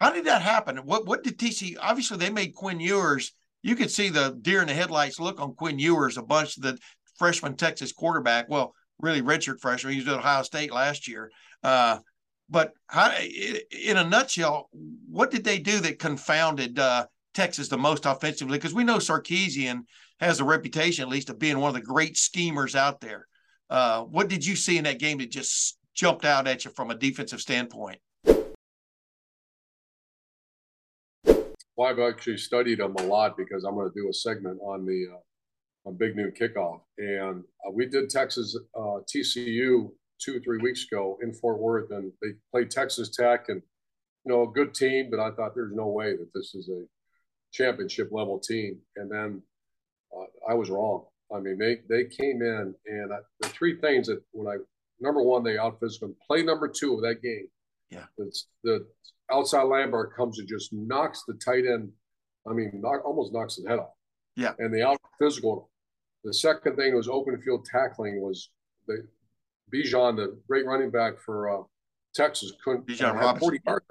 how 0.00 0.12
did 0.12 0.24
that 0.24 0.42
happen? 0.42 0.78
What 0.78 1.06
what 1.06 1.22
did 1.22 1.38
TCU? 1.38 1.76
Obviously, 1.80 2.16
they 2.16 2.30
made 2.30 2.54
Quinn 2.54 2.80
Ewers. 2.80 3.32
You 3.62 3.76
could 3.76 3.90
see 3.90 4.08
the 4.08 4.36
deer 4.42 4.60
in 4.60 4.66
the 4.66 4.74
headlights 4.74 5.20
look 5.20 5.40
on 5.40 5.54
Quinn 5.54 5.78
Ewers, 5.78 6.16
a 6.16 6.22
bunch 6.22 6.56
of 6.56 6.64
the 6.64 6.78
freshman 7.18 7.56
Texas 7.56 7.92
quarterback. 7.92 8.48
Well, 8.48 8.74
really 8.98 9.22
redshirt 9.22 9.60
freshman. 9.60 9.92
He 9.92 10.00
was 10.00 10.08
at 10.08 10.18
Ohio 10.18 10.42
State 10.42 10.72
last 10.72 11.06
year. 11.06 11.30
Uh, 11.62 11.98
but 12.48 12.72
how, 12.88 13.14
in 13.16 13.96
a 13.96 14.04
nutshell, 14.04 14.68
what 15.08 15.30
did 15.30 15.44
they 15.44 15.58
do 15.58 15.80
that 15.80 15.98
confounded 15.98 16.78
uh, 16.78 17.06
Texas 17.32 17.68
the 17.68 17.78
most 17.78 18.04
offensively? 18.04 18.58
Because 18.58 18.74
we 18.74 18.84
know 18.84 18.98
Sarkisian 18.98 19.82
has 20.20 20.40
a 20.40 20.44
reputation, 20.44 21.02
at 21.02 21.08
least, 21.08 21.30
of 21.30 21.38
being 21.38 21.58
one 21.58 21.68
of 21.68 21.74
the 21.74 21.80
great 21.80 22.16
schemers 22.16 22.76
out 22.76 23.00
there. 23.00 23.26
Uh, 23.70 24.02
what 24.02 24.28
did 24.28 24.44
you 24.44 24.54
see 24.54 24.76
in 24.76 24.84
that 24.84 24.98
game 24.98 25.18
that 25.18 25.30
just 25.30 25.78
jumped 25.94 26.24
out 26.24 26.46
at 26.46 26.64
you 26.64 26.70
from 26.70 26.90
a 26.90 26.94
defensive 26.94 27.40
standpoint? 27.40 27.98
Well, 31.76 31.88
I've 31.88 31.98
actually 31.98 32.36
studied 32.36 32.78
them 32.80 32.94
a 32.98 33.02
lot 33.02 33.36
because 33.36 33.64
I'm 33.64 33.74
going 33.74 33.90
to 33.90 33.94
do 33.94 34.08
a 34.08 34.12
segment 34.12 34.58
on 34.62 34.84
the 34.84 35.06
uh, 35.12 35.88
on 35.88 35.96
Big 35.96 36.14
Noon 36.14 36.32
Kickoff, 36.38 36.80
and 36.98 37.42
uh, 37.66 37.70
we 37.72 37.86
did 37.86 38.08
Texas 38.10 38.56
uh, 38.76 39.00
TCU 39.12 39.90
two 40.20 40.40
three 40.40 40.58
weeks 40.58 40.84
ago 40.84 41.18
in 41.22 41.32
Fort 41.32 41.58
Worth, 41.58 41.90
and 41.90 42.12
they 42.20 42.28
played 42.52 42.70
Texas 42.70 43.08
Tech, 43.08 43.48
and 43.48 43.62
you 44.24 44.32
know 44.32 44.42
a 44.42 44.52
good 44.52 44.74
team, 44.74 45.08
but 45.10 45.18
I 45.18 45.30
thought 45.30 45.54
there's 45.54 45.74
no 45.74 45.88
way 45.88 46.12
that 46.16 46.28
this 46.34 46.54
is 46.54 46.68
a 46.68 46.84
championship 47.52 48.10
level 48.12 48.38
team, 48.38 48.78
and 48.96 49.10
then 49.10 49.42
uh, 50.16 50.50
I 50.50 50.54
was 50.54 50.70
wrong. 50.70 51.06
I 51.34 51.40
mean, 51.40 51.58
they 51.58 51.78
they 51.88 52.04
came 52.04 52.42
in, 52.42 52.74
and 52.86 53.12
I, 53.12 53.18
the 53.40 53.48
three 53.48 53.80
things 53.80 54.08
that 54.08 54.22
when 54.32 54.46
I 54.46 54.58
number 55.02 55.22
one, 55.22 55.42
they 55.42 55.58
out 55.58 55.78
physical. 55.80 56.14
Play 56.26 56.42
number 56.42 56.68
two 56.68 56.94
of 56.94 57.02
that 57.02 57.22
game. 57.22 57.48
Yeah. 57.90 58.04
It's 58.18 58.46
the 58.64 58.86
outside 59.30 59.64
linebacker 59.64 60.14
comes 60.16 60.38
and 60.38 60.48
just 60.48 60.72
knocks 60.72 61.24
the 61.26 61.34
tight 61.34 61.66
end. 61.66 61.90
I 62.48 62.52
mean, 62.52 62.70
knock, 62.74 63.04
almost 63.04 63.32
knocks 63.32 63.56
his 63.56 63.66
head 63.66 63.78
off. 63.78 63.92
Yeah. 64.36 64.52
And 64.58 64.72
the 64.72 64.86
out 64.86 64.98
physical. 65.18 65.70
The 66.24 66.32
second 66.32 66.76
thing 66.76 66.94
was 66.94 67.08
open 67.08 67.40
field 67.42 67.66
tackling 67.70 68.20
was 68.22 68.50
the 68.86 69.06
Bijan, 69.74 70.16
the 70.16 70.38
great 70.48 70.66
running 70.66 70.90
back 70.90 71.18
for 71.18 71.50
uh, 71.50 71.62
Texas, 72.14 72.52
couldn't 72.64 72.86
Bijan 72.86 73.20
uh, 73.20 73.34
40 73.36 73.60
yards, 73.66 73.86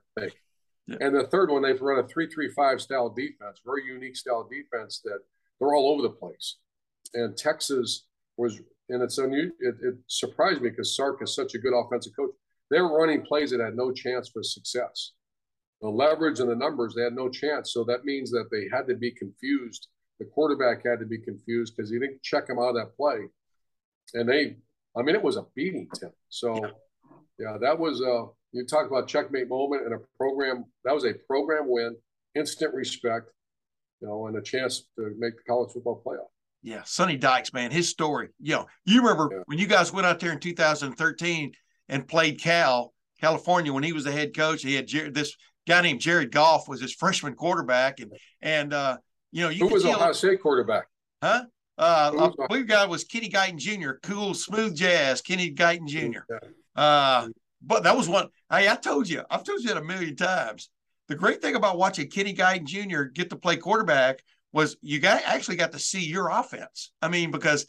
Yeah. 0.88 0.98
And 1.02 1.16
the 1.16 1.28
third 1.28 1.50
one, 1.50 1.62
they've 1.62 1.82
run 1.82 2.04
a 2.04 2.08
three-three-five 2.08 2.82
style 2.82 3.10
defense, 3.10 3.62
very 3.66 3.86
unique 3.86 4.16
style 4.16 4.48
defense 4.50 5.02
that 5.04 5.20
they're 5.60 5.74
all 5.74 5.92
over 5.94 6.02
the 6.02 6.10
place. 6.10 6.58
And 7.14 7.38
Texas 7.38 8.06
was 8.38 8.60
and 8.92 9.02
it's 9.02 9.18
unusual. 9.18 9.56
It, 9.60 9.76
it 9.82 9.96
surprised 10.08 10.62
me 10.62 10.70
because 10.70 10.96
Sark 10.96 11.22
is 11.24 11.34
such 11.34 11.56
a 11.56 11.60
good 11.60 11.74
offensive 11.74 12.14
coach. 12.16 12.32
They 12.70 12.80
were 12.80 12.98
running 12.98 13.24
plays 13.24 13.52
that 13.52 13.60
had 13.60 13.76
no 13.76 13.92
chance 13.92 14.30
for 14.30 14.44
success, 14.44 15.12
the 15.82 15.90
leverage 15.90 16.40
and 16.40 16.50
the 16.50 16.56
numbers, 16.56 16.94
they 16.94 17.04
had 17.04 17.16
no 17.16 17.28
chance. 17.28 17.74
So 17.74 17.84
that 17.86 18.06
means 18.06 18.30
that 18.32 18.50
they 18.52 18.68
had 18.72 18.88
to 18.88 18.96
be 18.96 19.12
confused. 19.12 19.88
The 20.20 20.26
quarterback 20.26 20.86
had 20.86 21.00
to 21.00 21.06
be 21.06 21.18
confused 21.18 21.76
because 21.76 21.90
he 21.90 21.98
didn't 21.98 22.22
check 22.22 22.48
him 22.48 22.60
out 22.60 22.70
of 22.70 22.76
that 22.76 22.96
play. 22.96 23.28
And 24.14 24.30
they, 24.30 24.58
I 24.96 25.02
mean, 25.02 25.16
it 25.16 25.24
was 25.24 25.38
a 25.38 25.46
beating, 25.56 25.88
Tim. 25.96 26.12
So, 26.30 26.54
yeah, 27.40 27.58
that 27.60 27.80
was 27.80 28.02
a, 28.02 28.28
you 28.52 28.66
talk 28.66 28.88
about 28.88 29.08
checkmate 29.08 29.50
moment 29.50 29.86
and 29.86 29.96
a 29.96 30.00
program, 30.18 30.66
that 30.86 30.94
was 30.94 31.06
a 31.06 31.14
program 31.14 31.64
win, 31.66 31.96
instant 32.36 32.74
respect, 32.76 33.32
you 34.02 34.08
know, 34.08 34.28
and 34.28 34.38
a 34.38 34.42
chance 34.42 34.84
to 34.98 35.16
make 35.18 35.38
the 35.38 35.44
college 35.48 35.72
football 35.74 36.04
playoff. 36.06 36.30
Yeah, 36.64 36.84
Sonny 36.84 37.18
Dykes, 37.18 37.54
man, 37.54 37.72
his 37.72 37.90
story. 37.90 38.30
You 38.40 38.56
know, 38.56 38.66
you 38.86 39.02
remember 39.02 39.30
yeah. 39.32 39.42
when 39.46 39.58
you 39.58 39.68
guys 39.68 39.92
went 39.92 40.06
out 40.06 40.20
there 40.20 40.32
in 40.32 40.40
2013 40.40 41.52
and 41.90 42.08
played 42.08 42.40
Cal, 42.40 42.94
California, 43.20 43.74
when 43.74 43.84
he 43.84 43.94
was 43.94 44.04
the 44.04 44.12
head 44.12 44.36
coach. 44.36 44.62
He 44.62 44.76
had 44.76 44.88
Jared, 44.88 45.14
this 45.14 45.36
guy 45.68 45.82
named 45.82 46.02
Jared 46.02 46.32
Goff 46.32 46.68
was 46.68 46.80
his 46.80 46.94
freshman 46.94 47.34
quarterback, 47.34 48.00
and 48.00 48.12
and 48.42 48.74
uh, 48.74 48.98
you 49.32 49.42
know, 49.42 49.50
you 49.50 49.68
who 49.68 49.74
was 49.74 49.86
Ohio 49.86 50.12
State 50.12 50.42
quarterback? 50.42 50.86
Huh? 51.24 51.46
Uh, 51.78 52.32
I 52.40 52.48
believe 52.48 52.68
guy 52.68 52.86
was 52.86 53.06
Kenny 53.06 53.30
Guiton 53.30 53.58
Jr. 53.58 53.94
Cool, 54.04 54.36
smooth 54.36 54.76
jazz, 54.76 55.22
Kenny 55.22 55.52
Guiton 55.52 55.88
Jr. 55.88 56.22
Uh, 56.76 57.30
but 57.62 57.84
that 57.84 57.98
was 57.98 58.08
one. 58.08 58.28
Hey, 58.52 58.70
I 58.70 58.76
told 58.76 59.10
you, 59.10 59.24
I've 59.32 59.44
told 59.44 59.62
you 59.62 59.70
that 59.70 59.78
a 59.78 59.84
million 59.84 60.16
times. 60.16 60.70
The 61.08 61.16
great 61.16 61.42
thing 61.42 61.56
about 61.56 61.78
watching 61.78 62.10
Kenny 62.10 62.36
Guiton 62.36 62.66
Jr. 62.66 63.04
get 63.04 63.32
to 63.32 63.36
play 63.36 63.58
quarterback 63.58 64.22
was 64.54 64.78
you 64.82 65.00
got 65.00 65.22
actually 65.26 65.58
got 65.58 65.72
to 65.72 65.80
see 65.80 66.06
your 66.06 66.30
offense. 66.30 66.92
I 67.02 67.08
mean, 67.08 67.32
because 67.32 67.66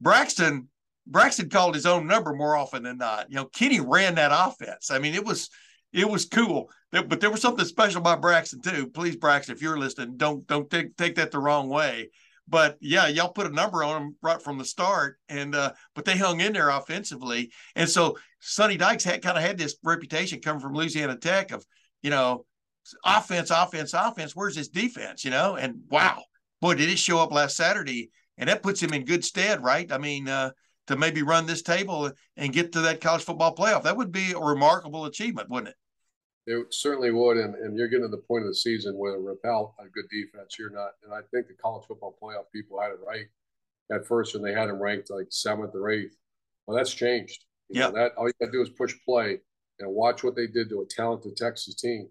Braxton 0.00 0.68
Braxton 1.06 1.48
called 1.48 1.74
his 1.74 1.86
own 1.86 2.06
number 2.06 2.34
more 2.34 2.56
often 2.56 2.82
than 2.82 2.98
not. 2.98 3.30
You 3.30 3.36
know, 3.36 3.44
Kenny 3.46 3.80
ran 3.80 4.16
that 4.16 4.32
offense. 4.32 4.90
I 4.90 4.98
mean, 4.98 5.14
it 5.14 5.24
was 5.24 5.48
it 5.92 6.08
was 6.08 6.26
cool. 6.26 6.70
But 6.92 7.20
there 7.20 7.30
was 7.30 7.40
something 7.40 7.64
special 7.64 8.00
about 8.00 8.22
Braxton 8.22 8.60
too. 8.62 8.88
Please, 8.88 9.16
Braxton, 9.16 9.54
if 9.54 9.62
you're 9.62 9.78
listening, 9.78 10.16
don't 10.16 10.46
don't 10.46 10.70
take 10.70 10.96
take 10.96 11.16
that 11.16 11.30
the 11.30 11.38
wrong 11.38 11.68
way. 11.68 12.10
But 12.48 12.76
yeah, 12.80 13.08
y'all 13.08 13.32
put 13.32 13.46
a 13.46 13.54
number 13.54 13.82
on 13.82 14.00
them 14.00 14.16
right 14.22 14.40
from 14.40 14.58
the 14.58 14.64
start, 14.64 15.18
and 15.28 15.54
uh, 15.54 15.72
but 15.94 16.04
they 16.04 16.16
hung 16.16 16.40
in 16.40 16.52
there 16.52 16.68
offensively. 16.68 17.50
And 17.74 17.88
so 17.88 18.16
Sonny 18.40 18.76
Dykes 18.76 19.04
had 19.04 19.22
kind 19.22 19.36
of 19.36 19.42
had 19.42 19.58
this 19.58 19.76
reputation 19.82 20.40
coming 20.40 20.60
from 20.60 20.74
Louisiana 20.74 21.16
Tech 21.16 21.50
of 21.50 21.66
you 22.02 22.10
know 22.10 22.44
offense, 23.04 23.50
offense, 23.50 23.94
offense. 23.94 24.34
Where's 24.34 24.56
his 24.56 24.68
defense? 24.68 25.24
You 25.24 25.30
know, 25.30 25.56
and 25.56 25.80
wow, 25.88 26.22
boy, 26.60 26.74
did 26.74 26.88
it 26.88 26.98
show 26.98 27.18
up 27.18 27.32
last 27.32 27.56
Saturday, 27.56 28.10
and 28.38 28.48
that 28.48 28.62
puts 28.62 28.82
him 28.82 28.92
in 28.92 29.04
good 29.04 29.24
stead, 29.24 29.62
right? 29.62 29.90
I 29.90 29.98
mean, 29.98 30.28
uh, 30.28 30.50
to 30.86 30.96
maybe 30.96 31.22
run 31.22 31.46
this 31.46 31.62
table 31.62 32.12
and 32.36 32.52
get 32.52 32.72
to 32.72 32.80
that 32.82 33.00
college 33.00 33.24
football 33.24 33.54
playoff, 33.54 33.82
that 33.84 33.96
would 33.96 34.12
be 34.12 34.32
a 34.32 34.38
remarkable 34.38 35.06
achievement, 35.06 35.50
wouldn't 35.50 35.70
it? 35.70 35.76
It 36.48 36.72
certainly 36.72 37.10
would, 37.10 37.38
and, 37.38 37.56
and 37.56 37.76
you're 37.76 37.88
getting 37.88 38.04
to 38.04 38.08
the 38.08 38.22
point 38.22 38.44
of 38.44 38.50
the 38.50 38.54
season 38.54 38.94
where 38.96 39.18
Rappel 39.18 39.74
a 39.80 39.88
good 39.88 40.04
defense, 40.10 40.56
you're 40.58 40.70
not. 40.70 40.90
And 41.02 41.12
I 41.12 41.20
think 41.32 41.48
the 41.48 41.54
college 41.60 41.86
football 41.88 42.16
playoff 42.22 42.44
people 42.54 42.80
had 42.80 42.92
it 42.92 42.98
right 43.04 43.26
at 43.90 44.06
first, 44.06 44.36
and 44.36 44.44
they 44.44 44.52
had 44.52 44.68
him 44.68 44.80
ranked 44.80 45.10
like 45.10 45.26
seventh 45.30 45.74
or 45.74 45.90
eighth. 45.90 46.16
Well, 46.66 46.76
that's 46.76 46.94
changed. 46.94 47.44
Yeah, 47.68 47.90
that 47.90 48.12
all 48.16 48.28
you 48.28 48.32
got 48.40 48.46
to 48.46 48.52
do 48.52 48.62
is 48.62 48.68
push 48.68 48.94
play 49.04 49.38
and 49.80 49.90
watch 49.90 50.22
what 50.22 50.36
they 50.36 50.46
did 50.46 50.68
to 50.68 50.82
a 50.82 50.86
talented 50.86 51.36
Texas 51.36 51.74
team 51.74 52.08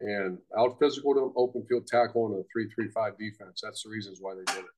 and 0.00 0.38
out 0.58 0.78
physical 0.78 1.14
to 1.14 1.32
open 1.36 1.64
field 1.68 1.86
tackle 1.86 2.26
and 2.26 2.36
a 2.36 2.42
three-three-five 2.52 3.18
defense. 3.18 3.60
That's 3.62 3.82
the 3.82 3.90
reasons 3.90 4.18
why 4.20 4.34
they 4.34 4.52
did 4.52 4.64
it. 4.64 4.70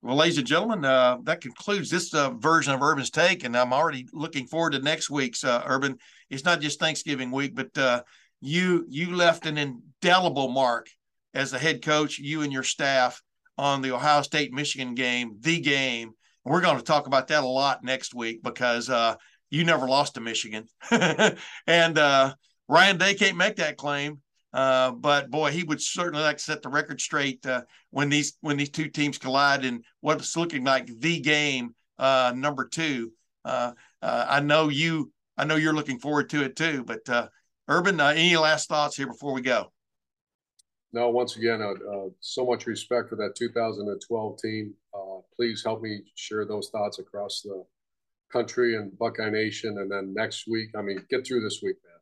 Well, 0.00 0.16
ladies 0.16 0.38
and 0.38 0.46
gentlemen, 0.46 0.84
uh, 0.84 1.18
that 1.24 1.40
concludes 1.40 1.90
this 1.90 2.14
uh, 2.14 2.30
version 2.30 2.72
of 2.72 2.80
Urban's 2.80 3.10
Take, 3.10 3.42
and 3.42 3.56
I'm 3.56 3.72
already 3.72 4.06
looking 4.12 4.46
forward 4.46 4.70
to 4.72 4.78
next 4.78 5.10
week's 5.10 5.42
uh, 5.42 5.62
Urban. 5.66 5.98
It's 6.30 6.44
not 6.44 6.60
just 6.60 6.78
Thanksgiving 6.78 7.32
week, 7.32 7.56
but 7.56 7.76
uh, 7.76 8.02
you 8.40 8.86
you 8.88 9.16
left 9.16 9.46
an 9.46 9.58
indelible 9.58 10.48
mark 10.48 10.86
as 11.34 11.50
the 11.50 11.58
head 11.58 11.82
coach, 11.82 12.18
you 12.18 12.42
and 12.42 12.52
your 12.52 12.62
staff 12.62 13.20
on 13.56 13.82
the 13.82 13.92
Ohio 13.92 14.22
State 14.22 14.52
Michigan 14.52 14.94
game, 14.94 15.36
the 15.40 15.58
game. 15.60 16.12
And 16.44 16.54
we're 16.54 16.60
going 16.60 16.78
to 16.78 16.84
talk 16.84 17.08
about 17.08 17.26
that 17.28 17.42
a 17.42 17.48
lot 17.48 17.82
next 17.82 18.14
week 18.14 18.40
because 18.44 18.88
uh, 18.88 19.16
you 19.50 19.64
never 19.64 19.88
lost 19.88 20.14
to 20.14 20.20
Michigan, 20.20 20.66
and 21.66 21.98
uh, 21.98 22.34
Ryan 22.68 22.98
Day 22.98 23.14
can't 23.14 23.36
make 23.36 23.56
that 23.56 23.76
claim. 23.76 24.20
Uh, 24.52 24.92
but 24.92 25.30
boy, 25.30 25.50
he 25.50 25.62
would 25.62 25.80
certainly 25.80 26.22
like 26.22 26.38
to 26.38 26.42
set 26.42 26.62
the 26.62 26.68
record 26.68 27.00
straight 27.00 27.44
uh, 27.46 27.62
when 27.90 28.08
these 28.08 28.36
when 28.40 28.56
these 28.56 28.70
two 28.70 28.88
teams 28.88 29.18
collide 29.18 29.64
in 29.64 29.82
what's 30.00 30.36
looking 30.36 30.64
like 30.64 30.86
the 31.00 31.20
game 31.20 31.74
uh, 31.98 32.32
number 32.34 32.66
two. 32.66 33.12
Uh, 33.44 33.72
uh, 34.00 34.26
I 34.28 34.40
know 34.40 34.68
you. 34.68 35.12
I 35.36 35.44
know 35.44 35.56
you're 35.56 35.74
looking 35.74 35.98
forward 35.98 36.30
to 36.30 36.44
it 36.44 36.56
too. 36.56 36.84
But 36.84 37.30
Urban, 37.68 38.00
any 38.00 38.36
last 38.36 38.68
thoughts 38.68 38.96
here 38.96 39.06
before 39.06 39.34
we 39.34 39.42
go? 39.42 39.70
No. 40.92 41.10
Once 41.10 41.36
again, 41.36 41.62
so 42.20 42.46
much 42.46 42.66
respect 42.66 43.10
for 43.10 43.16
that 43.16 43.34
2012 43.36 44.38
team. 44.40 44.74
please 45.36 45.62
help 45.64 45.82
me 45.82 46.00
share 46.14 46.46
those 46.46 46.70
thoughts 46.70 46.98
across 46.98 47.42
the 47.42 47.64
country 48.32 48.76
and 48.76 48.98
Buckeye 48.98 49.30
Nation. 49.30 49.78
And 49.78 49.90
then 49.90 50.14
next 50.14 50.48
week, 50.48 50.70
I 50.76 50.82
mean, 50.82 51.04
get 51.10 51.26
through 51.26 51.42
this 51.42 51.60
week, 51.62 51.76
man 51.84 51.97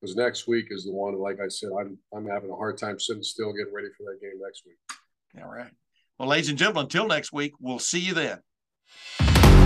because 0.00 0.16
next 0.16 0.46
week 0.46 0.66
is 0.70 0.84
the 0.84 0.92
one. 0.92 1.18
Like 1.18 1.40
I 1.40 1.48
said, 1.48 1.70
I'm 1.78 1.98
I'm 2.14 2.26
having 2.26 2.50
a 2.50 2.56
hard 2.56 2.78
time 2.78 2.98
sitting 2.98 3.22
still, 3.22 3.52
getting 3.52 3.74
ready 3.74 3.88
for 3.96 4.04
that 4.04 4.20
game 4.20 4.40
next 4.42 4.62
week. 4.66 4.76
All 5.42 5.50
right. 5.50 5.70
Well, 6.18 6.28
ladies 6.28 6.48
and 6.48 6.58
gentlemen, 6.58 6.84
until 6.84 7.06
next 7.06 7.32
week, 7.32 7.52
we'll 7.60 7.78
see 7.78 8.00
you 8.00 8.14
then. 8.14 9.65